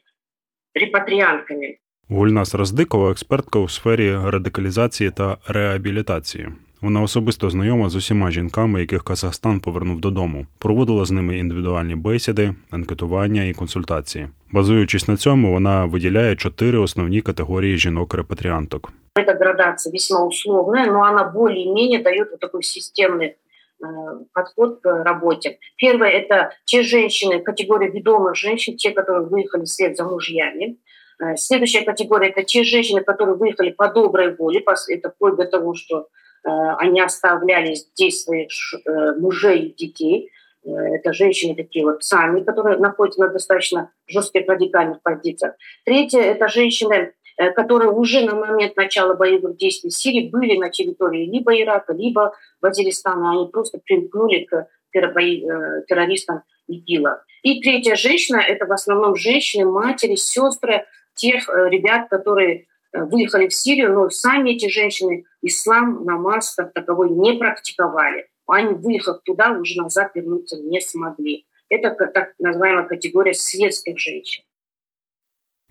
[0.74, 1.78] репатріантками.
[2.10, 6.48] Гульнас Роздикова, експертка у сфері радикалізації та реабілітації.
[6.82, 12.54] Вона особисто знайома з усіма жінками, яких Казахстан повернув додому, проводила з ними індивідуальні бесіди,
[12.70, 14.28] анкетування і консультації.
[14.52, 18.92] Базуючись на цьому, вона виділяє чотири основні категорії жінок-репатріанток.
[19.18, 23.34] Эта градация весьма условная, но она более-менее дает вот такой системный э,
[24.32, 25.58] подход к работе.
[25.76, 30.78] Первое – это те женщины, категория ведомых женщин, те, которые выехали вслед за мужьями.
[31.20, 35.74] Э, следующая категория – это те женщины, которые выехали по доброй воле, это вплоть до того,
[35.74, 38.49] что э, они оставляли здесь своих
[39.17, 40.29] мужей и детей.
[40.65, 45.55] Это женщины такие вот сами, которые находятся на достаточно жестких радикальных позициях.
[45.85, 50.69] Третье– это женщины, Э, которые уже на момент начала боевых действий в Сирии были на
[50.69, 53.31] территории либо Ирака, либо Вазиристана.
[53.31, 57.23] Они просто примкнули к э, террористам ИГИЛа.
[57.41, 63.54] И третья женщина– это в основном женщины, матери, сестры тех э, ребят, которые выехали в
[63.54, 68.26] Сирию, но сами эти женщины ислам, намаз как таковой не практиковали.
[68.46, 71.46] Они, выехав туда, уже назад вернуться не смогли.
[71.68, 74.44] Это так называемая категория светских женщин.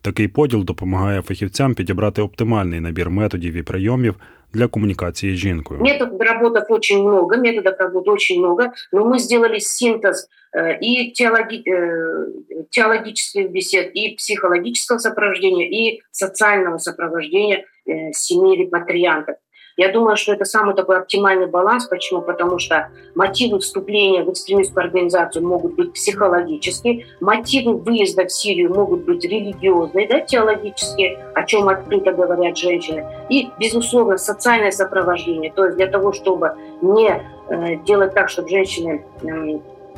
[0.02, 4.15] Такий поділ допомагає фахівцям підібрати оптимальний набір методів і прийомів
[4.53, 5.81] для коммуникации с жінкою.
[5.81, 11.62] Методов работы очень много, методов работы очень много, но мы сделали синтез э, и теологи,
[11.67, 12.27] э,
[12.71, 19.37] теологических бесед, и психологического сопровождения, и социального сопровождения э, семьи репатриантов.
[19.76, 21.87] Я думаю, что это самый такой оптимальный баланс.
[21.87, 22.20] Почему?
[22.20, 29.04] Потому что мотивы вступления в экстремистскую организацию могут быть психологические, мотивы выезда в Сирию могут
[29.04, 33.06] быть религиозные, да, теологические, о чем открыто говорят женщины.
[33.28, 35.52] И, безусловно, социальное сопровождение.
[35.52, 39.04] То есть для того, чтобы не э, делать так, чтобы женщины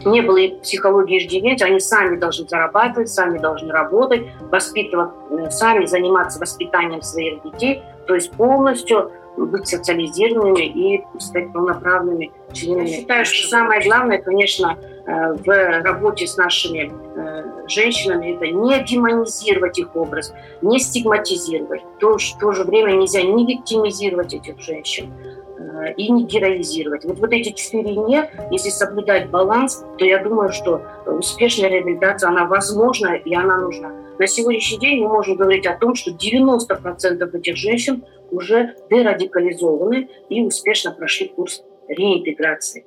[0.05, 5.87] не было и психологии иждивенца, они сами должны зарабатывать, сами должны работать, воспитывать, э, сами
[5.87, 12.89] заниматься воспитанием своих детей, то есть полностью быть социализированными и стать полноправными членами.
[12.89, 18.83] Я считаю, что самое главное, конечно, э, в работе с нашими э, женщинами это не
[18.85, 21.83] демонизировать их образ, не стигматизировать.
[21.99, 25.13] То, в то же время нельзя не виктимизировать этих женщин
[25.59, 27.05] э, и не героизировать.
[27.05, 32.45] Вот, вот эти четыре «не», если соблюдать баланс, то я думаю, что успешная реабилитация, она
[32.45, 33.91] возможна и она нужна.
[34.19, 40.42] На сегодняшний день мы можем говорить о том, что 90% этих женщин уже дерадикалізовані і
[40.42, 42.86] успішно пройшли курс реінтеграції.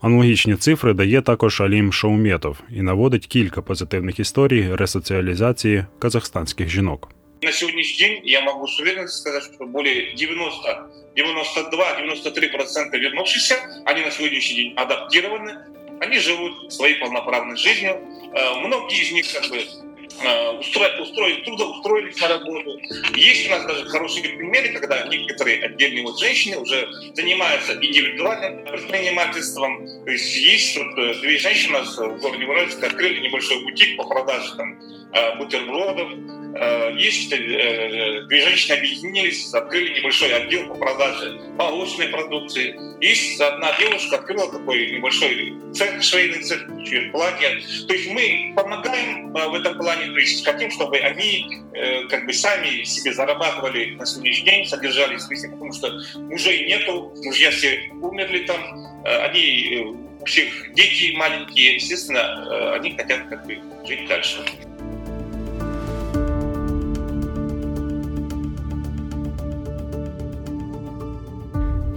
[0.00, 7.08] Аналогічні цифри дає також Алім Шаумєтов і наводить кілька позитивних історій ресоціалізації казахстанських жінок.
[7.42, 10.86] На сьогоднішній день я можу з уверенностью сказати, що більше 90
[11.16, 13.54] 92-93% вернувшихся,
[13.86, 15.54] они на сегодняшний день адаптированы,
[16.00, 17.96] они живут своей полноправной жизнью.
[18.34, 19.58] Э, многие из них как бы
[20.23, 22.79] Э, устроить, устроить, трудоустроились на работу.
[23.15, 29.85] Есть у нас даже хорошие примеры, когда некоторые отдельные вот женщины уже занимаются индивидуальным предпринимательством.
[30.05, 34.55] То есть есть вот э, две женщины в городе Уральске открыли небольшой бутик по продаже
[34.55, 34.79] там,
[35.13, 36.44] э, бутербродов, Э,
[36.95, 42.79] есть э, две женщины объединились, открыли небольшой отдел по продаже молочной продукции.
[43.01, 46.65] Есть одна девушка открыла такой небольшой цех, швейный цех,
[47.11, 47.59] платья.
[47.87, 51.61] То есть мы помогаем э, в этом плане, то есть хотим, чтобы они
[52.09, 57.51] как бы сами себе зарабатывали на сегодняшний день, содержались в потому что мужей нету, мужья
[57.51, 58.61] все умерли там,
[59.03, 64.37] они у всех дети маленькие, естественно, они хотят как бы жить дальше.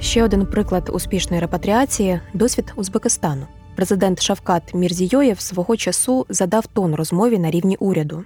[0.08, 3.46] Ще один приклад успішної репатріації досвід Узбекистану.
[3.76, 8.24] Президент Шавкат Мірзійоєв свого часу задав тон розмові на рівні уряду.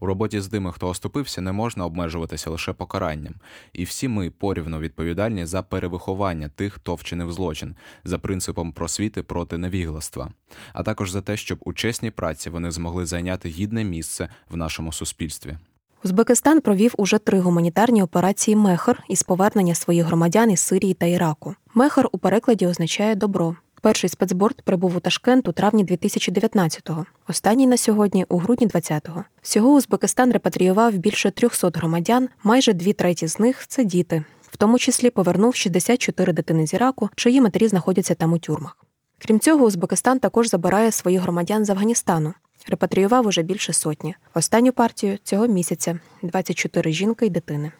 [0.00, 3.34] У роботі з тими, хто оступився, не можна обмежуватися лише покаранням,
[3.72, 9.58] і всі ми порівно відповідальні за перевиховання тих, хто вчинив злочин, за принципом просвіти проти
[9.58, 10.30] невігластва,
[10.72, 14.92] а також за те, щоб у чесній праці вони змогли зайняти гідне місце в нашому
[14.92, 15.56] суспільстві.
[16.04, 21.54] Узбекистан провів уже три гуманітарні операції Мехер із повернення своїх громадян із Сирії та Іраку.
[21.74, 23.56] Мехер у перекладі означає добро.
[23.80, 29.24] Перший спецборд прибув у Ташкент у травні 2019-го, останній на сьогодні у грудні 20-го.
[29.42, 34.78] Всього Узбекистан репатріював більше 300 громадян, майже дві треті з них це діти, в тому
[34.78, 38.76] числі повернув 64 дитини з Іраку, чиї матері знаходяться там у тюрмах.
[39.18, 42.34] Крім цього, Узбекистан також забирає своїх громадян з Афганістану,
[42.66, 44.14] Репатріював уже більше сотні.
[44.34, 47.72] Останню партію цього місяця 24 жінки й дитини.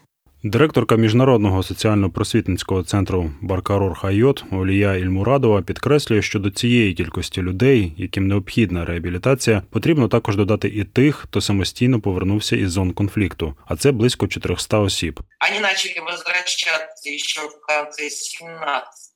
[0.46, 8.28] Директорка міжнародного соціально-просвітницького центру Баркарор Хайот Олія Ільмурадова підкреслює, що до цієї кількості людей, яким
[8.28, 13.92] необхідна реабілітація, потрібно також додати і тих, хто самостійно повернувся із зон конфлікту, а це
[13.92, 15.20] близько 400 осіб.
[15.50, 19.12] Вони почали возвращатися ще в кінці 17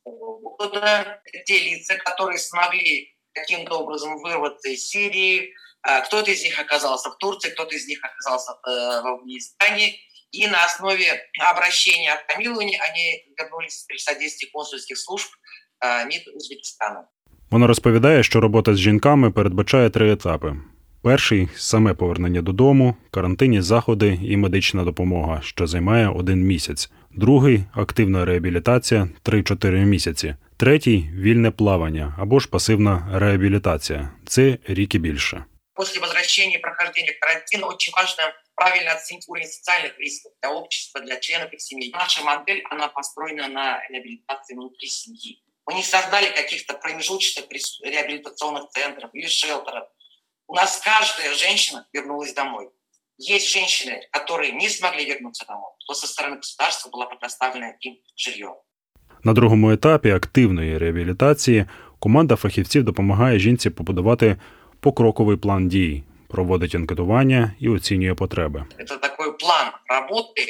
[0.58, 1.20] года.
[1.46, 3.06] Ті лица, які змогли
[3.37, 5.53] каким-то образом вырваться из Сирии.
[6.05, 9.95] Кто-то из них оказался в Турции, кто-то из них оказался э, в Афганистане.
[10.31, 11.05] И на основе
[11.39, 15.29] обращения о помиловании они вернулись при содействии консульских служб
[15.81, 17.07] э, МИД Узбекистану.
[17.51, 20.55] Вона розповідає, що робота з жінками передбачає три етапи:
[21.01, 26.91] перший саме повернення додому, карантинні заходи і медична допомога, що займає один місяць.
[27.11, 30.35] Другий активна реабілітація 3-4 місяці.
[30.57, 34.11] Третій вільне плавання або ж пасивна реабілітація.
[34.25, 35.45] Це рік і більше.
[35.75, 38.23] После возвращения и прохождения карантина очень важно
[38.55, 41.91] правильно оценить уровень социальных рисков для общества, для членов их семьи.
[41.91, 45.41] Наша модель, она построена на реабилитации внутри семьи.
[45.65, 47.45] Мы не создали каких-то промежуточных
[47.83, 49.87] реабилитационных центров или шелтеров.
[50.47, 52.69] У нас каждая женщина вернулась домой.
[53.17, 58.55] Есть женщины, которые не смогли вернуться домой, то со стороны государства было предоставлено им жилье.
[59.24, 61.64] На другому етапі активної реабілітації
[61.98, 64.36] команда фахівців допомагає жінці побудувати
[64.80, 68.64] покроковий план дій, проводить анкетування і оцінює потреби.
[68.88, 70.42] Це такий план роботи,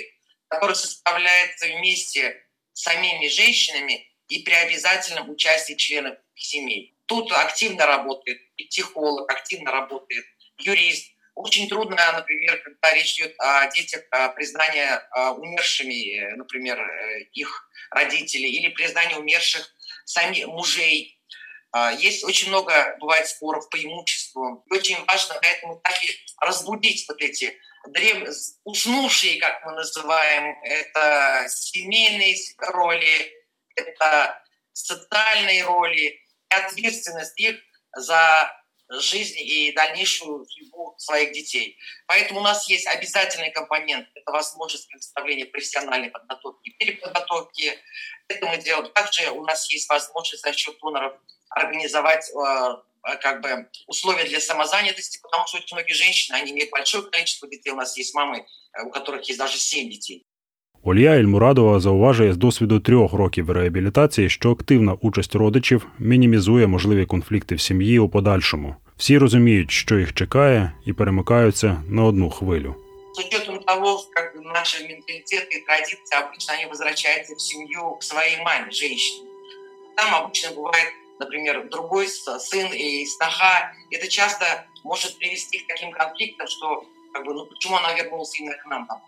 [0.53, 2.37] який составляється вместе
[2.73, 6.95] з самими жінками и при обязательном участии членов семей.
[7.07, 10.25] Тут активно работает психолог, активно работает
[10.59, 11.18] юрист.
[11.38, 14.88] Очень трудно, например, когда речь идет о детях, о признании
[15.38, 16.79] умершими, например,
[17.33, 19.72] их родителей, или признании умерших
[20.05, 21.20] сами мужей.
[21.98, 24.64] Есть очень много, бывает, споров по имуществу.
[24.66, 26.09] И очень важно на этом этапе
[26.40, 28.29] разбудить вот эти древ...
[28.64, 33.33] уснувшие, как мы называем, это семейные роли,
[33.77, 36.20] это социальные роли
[36.51, 37.61] и ответственность их
[37.94, 38.53] за
[38.88, 41.77] жизнь и дальнейшую судьбу своих детей.
[42.07, 44.09] Поэтому у нас есть обязательный компонент.
[44.14, 47.79] Это возможность предоставления профессиональной подготовки, переподготовки.
[48.29, 48.90] Это мы делаем.
[48.92, 51.14] Также у нас есть возможность за счет доноров
[51.51, 57.05] организовать э, как бы условия для самозанятости, потому что очень многие женщины, они имеют большое
[57.05, 57.70] количество детей.
[57.70, 60.27] У нас есть мамы, э, у которых есть даже 7 детей.
[60.86, 67.56] Олія Ельмурадова зауважує з досвіду трьох років реабілітації, що активна участь родичів мінімізує можливі конфлікти
[67.56, 68.76] в сім'ї у подальшому.
[68.98, 72.76] Всі розуміють, що їх чекає, і перемикаються на одну хвилю.
[73.16, 78.38] С учетом того, как наши менталитеты и традиции обычно они возвращаются в семью к своей
[78.38, 79.28] маме, женщине.
[79.96, 80.89] Там обычно бывает,
[81.20, 83.74] например, другой сын и сноха.
[83.92, 84.46] Это часто
[84.84, 88.88] может привести к таким конфликтам, что как бы, ну почему она вернулась именно к нам
[88.88, 89.07] домой?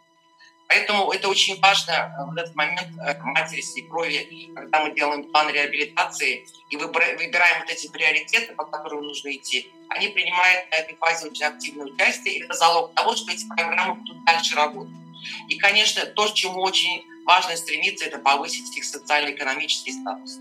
[0.70, 5.50] Поэтому это очень важно э, в этот момент э, матери свекрови, когда мы делаем план
[5.50, 11.26] реабилитации и выбираем вот эти приоритеты, по которым нужно идти, они принимают на этой фазе
[11.26, 14.94] очень активное участие, и это залог того, что эти программы будут дальше работать.
[15.48, 20.38] И, конечно, то, к чему очень важно стремиться, это повысить их социально-экономический статус,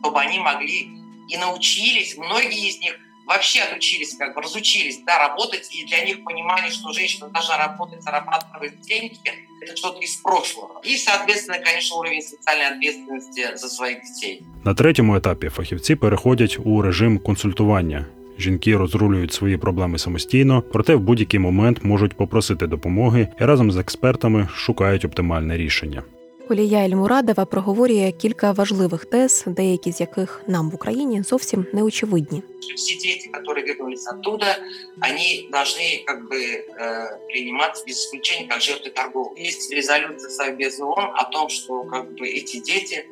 [0.00, 0.90] чтобы они могли
[1.26, 2.98] и научились, многие из них–
[3.29, 8.03] вообще отучились, как бы разучились, да, работать, и для них понимание, что женщина должна работать,
[8.03, 9.17] зарабатывать деньги,
[9.61, 10.81] это что-то из прошлого.
[10.83, 14.43] И, соответственно, конечно, уровень социальной ответственности за своих детей.
[14.63, 18.05] На третьому етапі фахівці переходять у режим консультування.
[18.39, 23.77] Жінки розрулюють свої проблеми самостійно, проте в будь-який момент можуть попросити допомоги і разом з
[23.77, 26.03] експертами шукають оптимальне рішення.
[26.49, 32.43] Олія Ельмурадова проговорює кілька важливих тез, деякі з яких нам в Україні зовсім не очевидні.
[32.75, 34.57] Всі діти, які вернулись оттуда,
[34.97, 36.41] вони должны как бы
[36.79, 39.41] э, приниматься без исключения как жертвы торговли.
[39.47, 43.05] Есть резолюция Совбеза ООН о том, что как бы эти дети,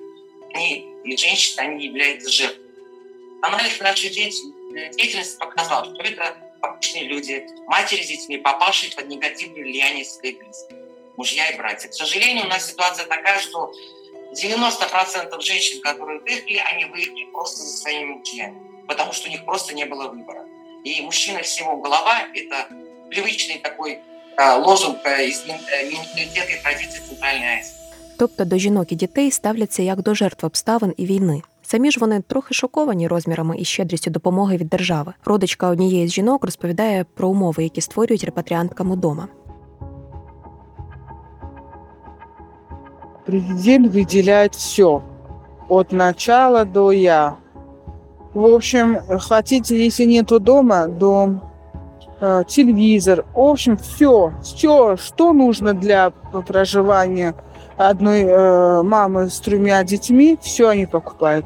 [0.56, 2.69] они и женщины, они являются жертвами.
[3.41, 10.06] Анализ нашей деятельности показал, что это обычные люди, матери с детьми, попавшие под негативное влияние
[10.06, 10.77] своих близких
[11.17, 11.89] мужья и братья.
[11.89, 13.71] К сожалению, у нас ситуация такая, что
[14.34, 19.73] 90% женщин, которые выехали, они выехали просто за своими мужьями, потому что у них просто
[19.73, 20.45] не было выбора.
[20.84, 22.67] И мужчина всего голова – это
[23.10, 23.99] привычный такой
[24.38, 27.77] э, лозунг из менталитета и традиції Центральної Азії.
[28.17, 31.41] Тобто до жінок і дітей ставляться як до жертв обставин і війни.
[31.62, 35.13] Самі ж вони трохи шоковані розмірами і щедрістю допомоги від держави.
[35.25, 39.27] Родичка однієї з жінок розповідає про умови, які створюють репатріанткам удома.
[43.28, 45.02] Президент выделяет все,
[45.68, 47.36] от начала до я.
[48.32, 51.42] В общем, хотите, если нету дома, дом,
[52.22, 56.10] э, телевизор, в общем, все, все, что нужно для
[56.46, 57.35] проживания
[57.76, 61.44] одной э, мамы с тремя детьми, все они покупают.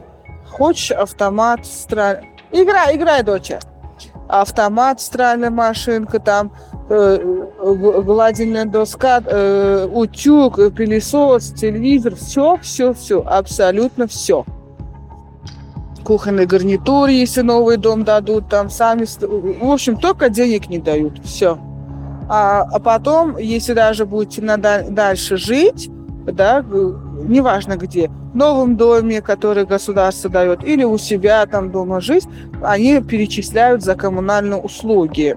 [0.49, 2.23] Хочешь автомат, стра...
[2.53, 3.59] играй, играй, доча.
[4.29, 6.53] Автомат, стиральная машинка, там
[6.89, 14.45] гладильная доска, э, утюг, пылесос, телевизор, все, все, все, абсолютно все.
[16.05, 21.59] Кухонный гарнитур, если новый дом дадут, там сами, в общем, только денег не дают, все.
[22.29, 25.91] А, а потом, если даже будете надо, дальше жить,
[26.25, 26.65] да,
[27.25, 32.27] неважно где, в новом доме, который государство дает, или у себя там дома жить,
[32.63, 35.37] они перечисляют за коммунальные услуги.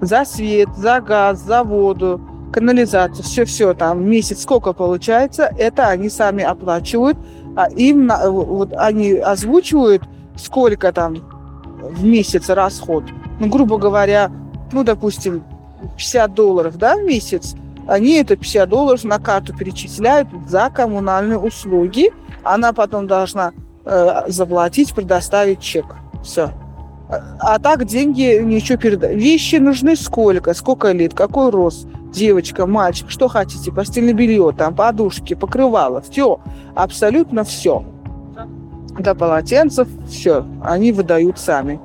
[0.00, 2.20] За свет, за газ, за воду,
[2.52, 7.18] канализацию, все-все там, месяц сколько получается, это они сами оплачивают,
[7.56, 10.02] а им вот они озвучивают,
[10.36, 11.16] сколько там
[11.82, 13.04] в месяц расход.
[13.40, 14.30] Ну, грубо говоря,
[14.72, 15.44] ну, допустим,
[15.96, 17.54] 50 долларов, да, в месяц,
[17.86, 22.12] они это 50 долларов на карту перечисляют за коммунальные услуги.
[22.42, 23.52] Она потом должна
[23.84, 25.86] э, заплатить, предоставить чек.
[26.22, 26.52] Все.
[27.08, 29.14] А так деньги ничего передать.
[29.14, 35.34] Вещи нужны сколько, сколько лет, какой рост, девочка, мальчик, что хотите, постельное белье, там, подушки,
[35.34, 36.40] покрывало, все,
[36.74, 37.84] абсолютно все.
[38.98, 41.80] До полотенцев все, они выдают сами.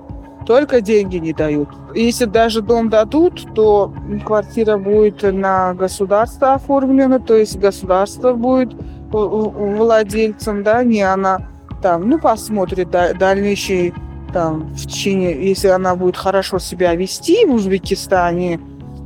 [0.47, 1.69] Только деньги не дают.
[1.93, 3.93] Если даже дом дадут, то
[4.25, 8.73] квартира будет на государство оформлена, то есть государство будет
[9.11, 11.47] владельцем, да, не она
[11.81, 13.93] там, ну, посмотрит дальнейшие
[14.32, 18.60] там в течение, если она будет хорошо себя вести в Узбекистане,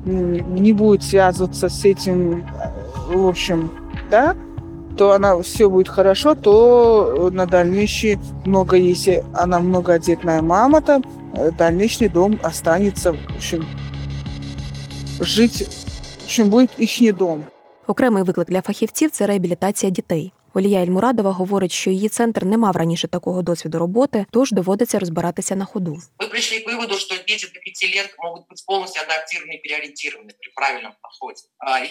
[0.05, 2.47] не будет связываться с этим,
[3.09, 3.71] в общем,
[4.11, 4.35] да,
[4.97, 11.03] то она все будет хорошо, то на дальнейшее много, если она многодетная мама там,
[11.35, 13.67] Э, дальнейший дом останется, в общем,
[15.21, 15.69] жить,
[16.21, 17.45] в общем, будет їхній дом.
[17.87, 20.33] Окремий виклик для фахівців це реабілітація дітей.
[20.55, 25.57] Олія Ельмурадова говорить, що її центр не мав раніше такого досвіду роботи, тож доводиться розбиратися
[25.57, 25.99] на ходу.
[26.21, 30.53] Ми прийшли к виводу, що діти до 5 лет можуть бути повністю адаптовані, переориентовані при
[30.57, 31.43] правильному підході.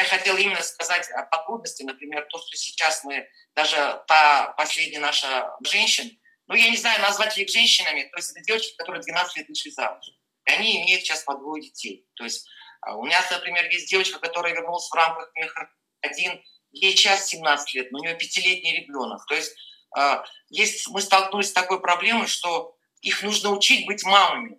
[0.04, 5.58] Я хотел именно сказать о подробности, например, то, что сейчас мы, даже та последняя наша
[5.62, 6.10] женщина,
[6.48, 9.70] ну, я не знаю, назвать их женщинами, то есть это девочки, которые 12 лет вышли
[9.70, 10.06] замуж.
[10.48, 12.08] И они имеют сейчас по двое детей.
[12.16, 12.48] То есть
[12.82, 16.40] а, у меня, например, есть девочка, которая вернулась в рамках Мехр-1,
[16.75, 19.25] ей сейчас 17 лет, но у нее пятилетний ребенок.
[19.27, 19.53] То есть,
[19.97, 24.59] а, есть мы столкнулись с такой проблемой, что их нужно учить быть мамами.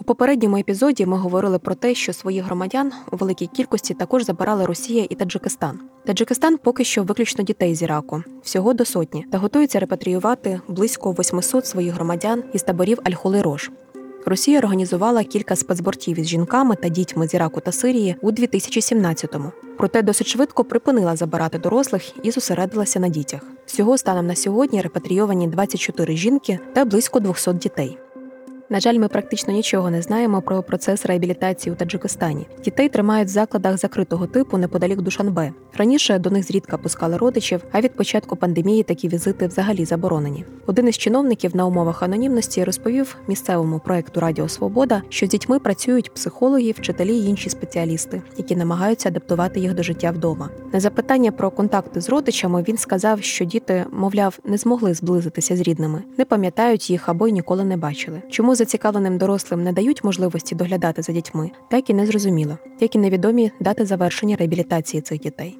[0.00, 4.66] У попередньому епізоді ми говорили про те, що своїх громадян у великій кількості також забирали
[4.66, 5.80] Росія і Таджикистан.
[6.06, 11.66] Таджикистан поки що виключно дітей з Іраку, всього до сотні, та готується репатріювати близько 800
[11.66, 13.70] своїх громадян із таборів Аль-Хули Рош.
[14.26, 19.52] Росія організувала кілька спецбортів із жінками та дітьми з Іраку та Сирії у 2017-му.
[19.78, 23.40] Проте досить швидко припинила забирати дорослих і зосередилася на дітях.
[23.66, 27.98] Всього станом на сьогодні репатрійовані 24 жінки та близько 200 дітей.
[28.72, 32.46] На жаль, ми практично нічого не знаємо про процес реабілітації у Таджикистані.
[32.64, 35.52] Дітей тримають в закладах закритого типу неподалік Душанбе.
[35.76, 40.44] Раніше до них зрідка пускали родичів, а від початку пандемії такі візити взагалі заборонені.
[40.66, 46.14] Один із чиновників на умовах анонімності розповів місцевому проекту Радіо Свобода, що з дітьми працюють
[46.14, 50.48] психологи, вчителі й інші спеціалісти, які намагаються адаптувати їх до життя вдома.
[50.72, 55.60] На запитання про контакти з родичами він сказав, що діти, мовляв, не змогли зблизитися з
[55.60, 58.22] рідними, не пам'ятають їх або й ніколи не бачили.
[58.30, 62.98] Чому зацікавленим дорослим не дають можливості доглядати за дітьми, так і не зрозуміло, як і
[62.98, 65.58] невідомі дати завершення реабілітації цих дітей.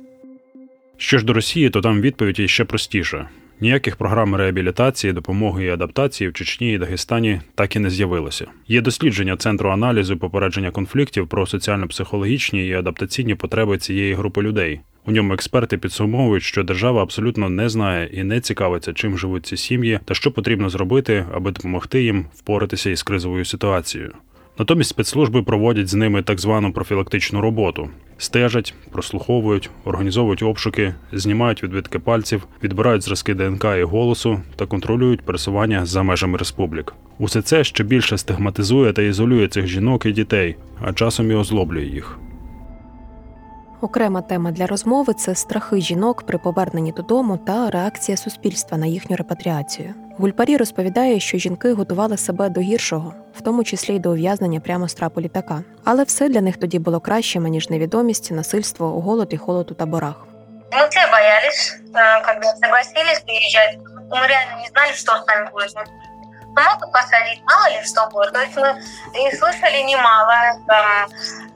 [0.96, 3.28] Що ж до Росії, то там відповідь іще простіша.
[3.60, 8.46] Ніяких програм реабілітації, допомоги і адаптації в Чечні і Дагестані так і не з'явилося.
[8.68, 14.80] Є дослідження центру аналізу попередження конфліктів про соціально-психологічні і адаптаційні потреби цієї групи людей.
[15.06, 19.56] У ньому експерти підсумовують, що держава абсолютно не знає і не цікавиться, чим живуть ці
[19.56, 24.12] сім'ї та що потрібно зробити, аби допомогти їм впоратися із кризовою ситуацією.
[24.58, 27.88] Натомість спецслужби проводять з ними так звану профілактичну роботу:
[28.18, 35.86] стежать, прослуховують, організовують обшуки, знімають відбитки пальців, відбирають зразки ДНК і голосу та контролюють пересування
[35.86, 36.94] за межами республік.
[37.18, 41.84] Усе це ще більше стигматизує та ізолює цих жінок і дітей, а часом і озлоблює
[41.84, 42.18] їх.
[43.82, 49.16] Окрема тема для розмови це страхи жінок при поверненні додому та реакція суспільства на їхню
[49.16, 49.94] репатріацію.
[50.18, 54.88] Гульпарі розповідає, що жінки готували себе до гіршого, в тому числі й до ув'язнення прямо
[54.88, 55.62] з трапу літака.
[55.84, 60.26] Але все для них тоді було кращим, ніж невідомість, насильство, голод і холод у таборах.
[60.72, 61.80] Мы все боялись,
[62.26, 63.78] когда согласились приезжать.
[64.10, 65.74] Мы реально не знали, что с нами будет.
[66.54, 68.32] Могут посадить, мало ли что будет.
[68.32, 68.80] То есть мы
[69.14, 71.08] и слышали немало там,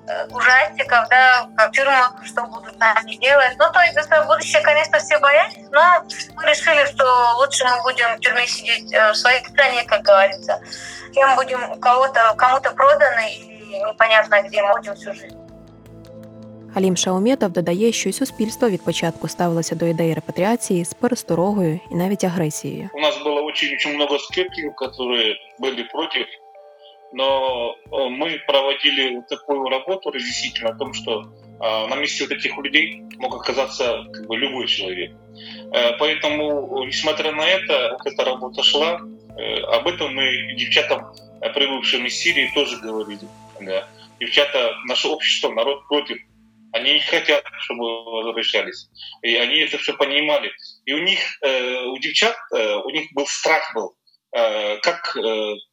[0.08, 3.56] Э, ужастиков, да, в тюрьмах, что будут нами делать.
[3.58, 6.04] Ну, то есть за будущее, конечно, все боялись, но
[6.36, 7.04] мы решили, что
[7.38, 10.60] лучше мы будем в тюрьме сидеть э, в своей стране, как говорится,
[11.12, 15.45] чем будем кого-то, кому-то проданы и непонятно где мы будем всю жизнь.
[16.75, 21.95] Алім Шаумєтов додає, що й суспільство від початку ставилося до ідеї репатріації з пересторогою і
[21.95, 22.89] навіть агресією.
[22.93, 25.03] У нас було дуже, дуже багато скептиків, які
[25.59, 26.25] були проти
[27.13, 31.25] но мы проводили вот такую работу разъяснительную о том, что
[31.59, 35.11] на месте вот этих людей мог оказаться как бы любой человек.
[35.99, 39.01] Поэтому, несмотря на это, вот эта работа шла.
[39.77, 41.13] Об этом мы девчатам,
[41.53, 43.27] прибывшим из Сирии, тоже говорили.
[43.59, 43.87] Да.
[44.19, 46.17] Девчата, наше общество, народ против
[46.76, 48.88] они не хотят, чтобы возвращались.
[49.22, 50.52] И они это все понимали.
[50.84, 53.96] И у них, э, у девчат, э, у них был страх был,
[54.32, 55.16] э, как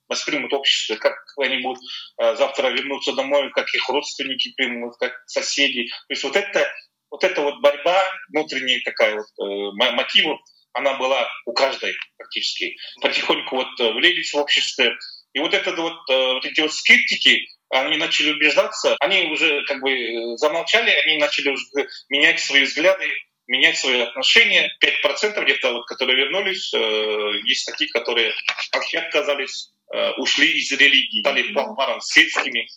[0.08, 1.80] воспримут общество, как они будут
[2.18, 5.88] завтра вернуться домой, как их родственники примут, как соседи.
[5.88, 6.72] То есть вот это
[7.10, 8.00] вот эта вот борьба,
[8.30, 10.40] внутренняя такая вот э, мотива,
[10.74, 12.76] она была у каждой практически.
[13.02, 14.86] Потихоньку вот влились в общество.
[15.34, 19.92] И вот это вот, вот эти вот скептики, они начали убеждаться, они уже как бы
[19.92, 21.64] э, замолчали, они начали уже
[22.10, 23.06] менять свои взгляды,
[23.48, 24.72] менять свои отношения.
[24.84, 28.34] 5% где-то, вот, которые вернулись, э, есть такие, которые
[28.74, 32.68] вообще отказались, э, ушли из религии, стали парам светскими,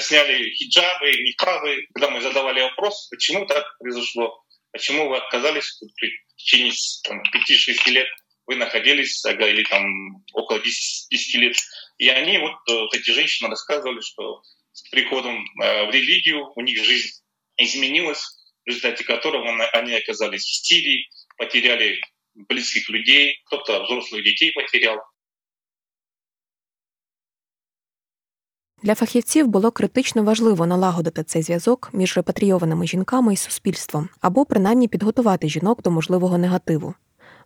[0.00, 1.86] сняли хиджабы, никабы.
[1.94, 4.42] Когда мы задавали вопрос, почему так произошло,
[4.72, 8.08] почему вы отказались в течение 5-6 лет,
[8.47, 11.55] вы находились, или там около 10, 10 лет
[11.99, 16.61] и они, вот, э, вот эти женщины рассказывали, что с приходом э, в религию у
[16.61, 17.21] них жизнь
[17.57, 18.23] изменилась,
[18.65, 21.99] в результате которого они оказались в Сирии, потеряли
[22.35, 24.97] близких людей, кто-то взрослых детей потерял.
[28.83, 34.87] Для фахівців було критично важливо налагодити цей зв'язок між репатрійованими жінками і суспільством, або принаймні
[34.87, 36.95] підготувати жінок до можливого негативу.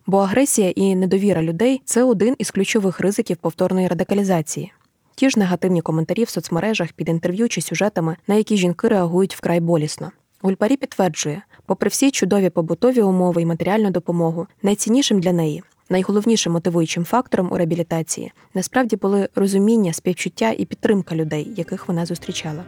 [0.09, 4.71] Бо агресія і недовіра людей це один із ключових ризиків повторної радикалізації.
[5.15, 9.59] Ті ж негативні коментарі в соцмережах під інтерв'ю чи сюжетами, на які жінки реагують вкрай
[9.59, 10.11] болісно.
[10.41, 17.05] Гульпарі підтверджує, попри всі чудові побутові умови і матеріальну допомогу, найціннішим для неї, найголовнішим мотивуючим
[17.05, 22.63] фактором у реабілітації насправді були розуміння, співчуття і підтримка людей, яких вона зустрічала.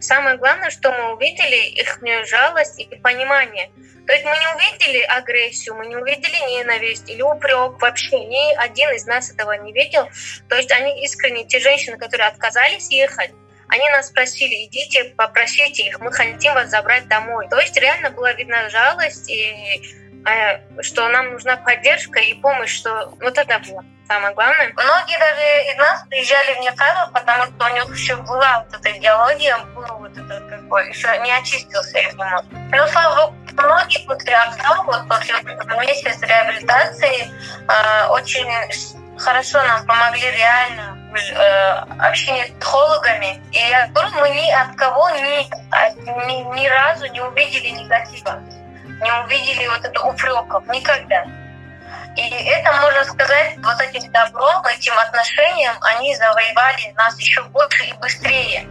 [0.00, 3.70] Самое главное, что мы увидели их жалость и понимание.
[4.06, 7.80] То есть мы не увидели агрессию, мы не увидели ненависть или упрек.
[7.80, 10.08] Вообще ни один из нас этого не видел.
[10.48, 13.32] То есть они искренне, те женщины, которые отказались ехать,
[13.68, 17.48] они нас просили, идите, попросите их, мы хотим вас забрать домой.
[17.50, 19.82] То есть реально была видна жалость и
[20.80, 24.72] что нам нужна поддержка и помощь, что вот это было самое главное.
[24.74, 28.98] Многие даже из нас приезжали в Никару, потому что у них еще была вот эта
[28.98, 32.46] идеология, был вот это как бы еще не очистился их мозг.
[32.72, 35.34] Но, слава богу, многие после отца, вот после
[35.80, 37.30] месяца реабилитации,
[37.68, 38.48] э, очень
[39.18, 41.70] хорошо нам помогли реально э,
[42.00, 43.42] общение с психологами.
[43.52, 43.60] И
[44.20, 45.44] мы ни от кого ни,
[46.26, 48.40] ни, ни разу не увидели негатива,
[49.00, 51.24] не увидели вот это упреков никогда.
[52.16, 57.92] И это, можно сказать, вот этим добром, этим отношением они завоевали нас еще больше и
[57.94, 58.66] быстрее.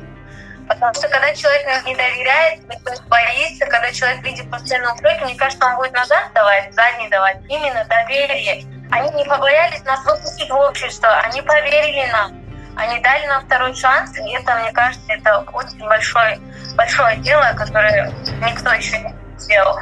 [0.67, 2.59] Потому что когда человек не доверяет,
[3.07, 7.37] боится, когда человек видит постоянно упреки, мне кажется, он будет назад давать, задний давать.
[7.47, 8.65] Именно доверие.
[8.91, 12.33] Они не побоялись нас выпустить в общество, они поверили нам.
[12.75, 16.39] Они дали нам второй шанс, и это, мне кажется, это очень большое,
[16.75, 18.11] большое дело, которое
[18.41, 19.79] никто еще не сделал.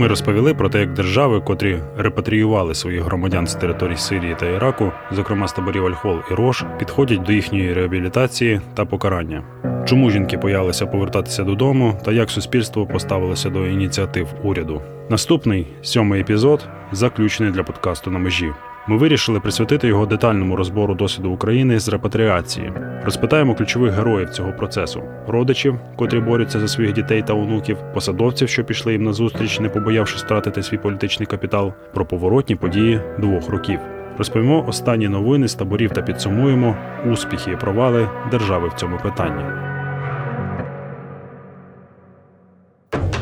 [0.00, 4.92] Ми розповіли про те, як держави, котрі репатріювали своїх громадян з територій Сирії та Іраку,
[5.12, 9.42] зокрема з таборів Альхол і Рош, підходять до їхньої реабілітації та покарання.
[9.86, 14.82] Чому жінки боялися повертатися додому, та як суспільство поставилося до ініціатив уряду?
[15.10, 18.50] Наступний сьомий епізод заключений для подкасту на межі.
[18.86, 22.72] Ми вирішили присвятити його детальному розбору досвіду України з репатріації.
[23.04, 28.64] Розпитаємо ключових героїв цього процесу: родичів, котрі борються за своїх дітей та онуків, посадовців, що
[28.64, 33.78] пішли їм на зустріч, не побоявшись втратити свій політичний капітал, про поворотні події двох років.
[34.18, 36.76] Розповімо останні новини з таборів та підсумуємо
[37.12, 39.44] успіхи і провали держави в цьому питанні.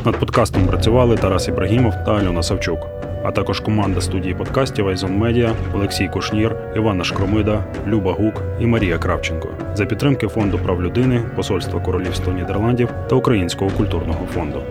[0.05, 5.53] Над подкастом працювали Тарас Ібрагімов та Альона Савчук а також команда студії подкастів Айзон Медіа,
[5.73, 11.79] Олексій Кушнір, Івана Шкромида, Люба Гук і Марія Кравченко за підтримки фонду прав людини, Посольства
[11.79, 14.63] Королівства Нідерландів та Українського культурного фонду.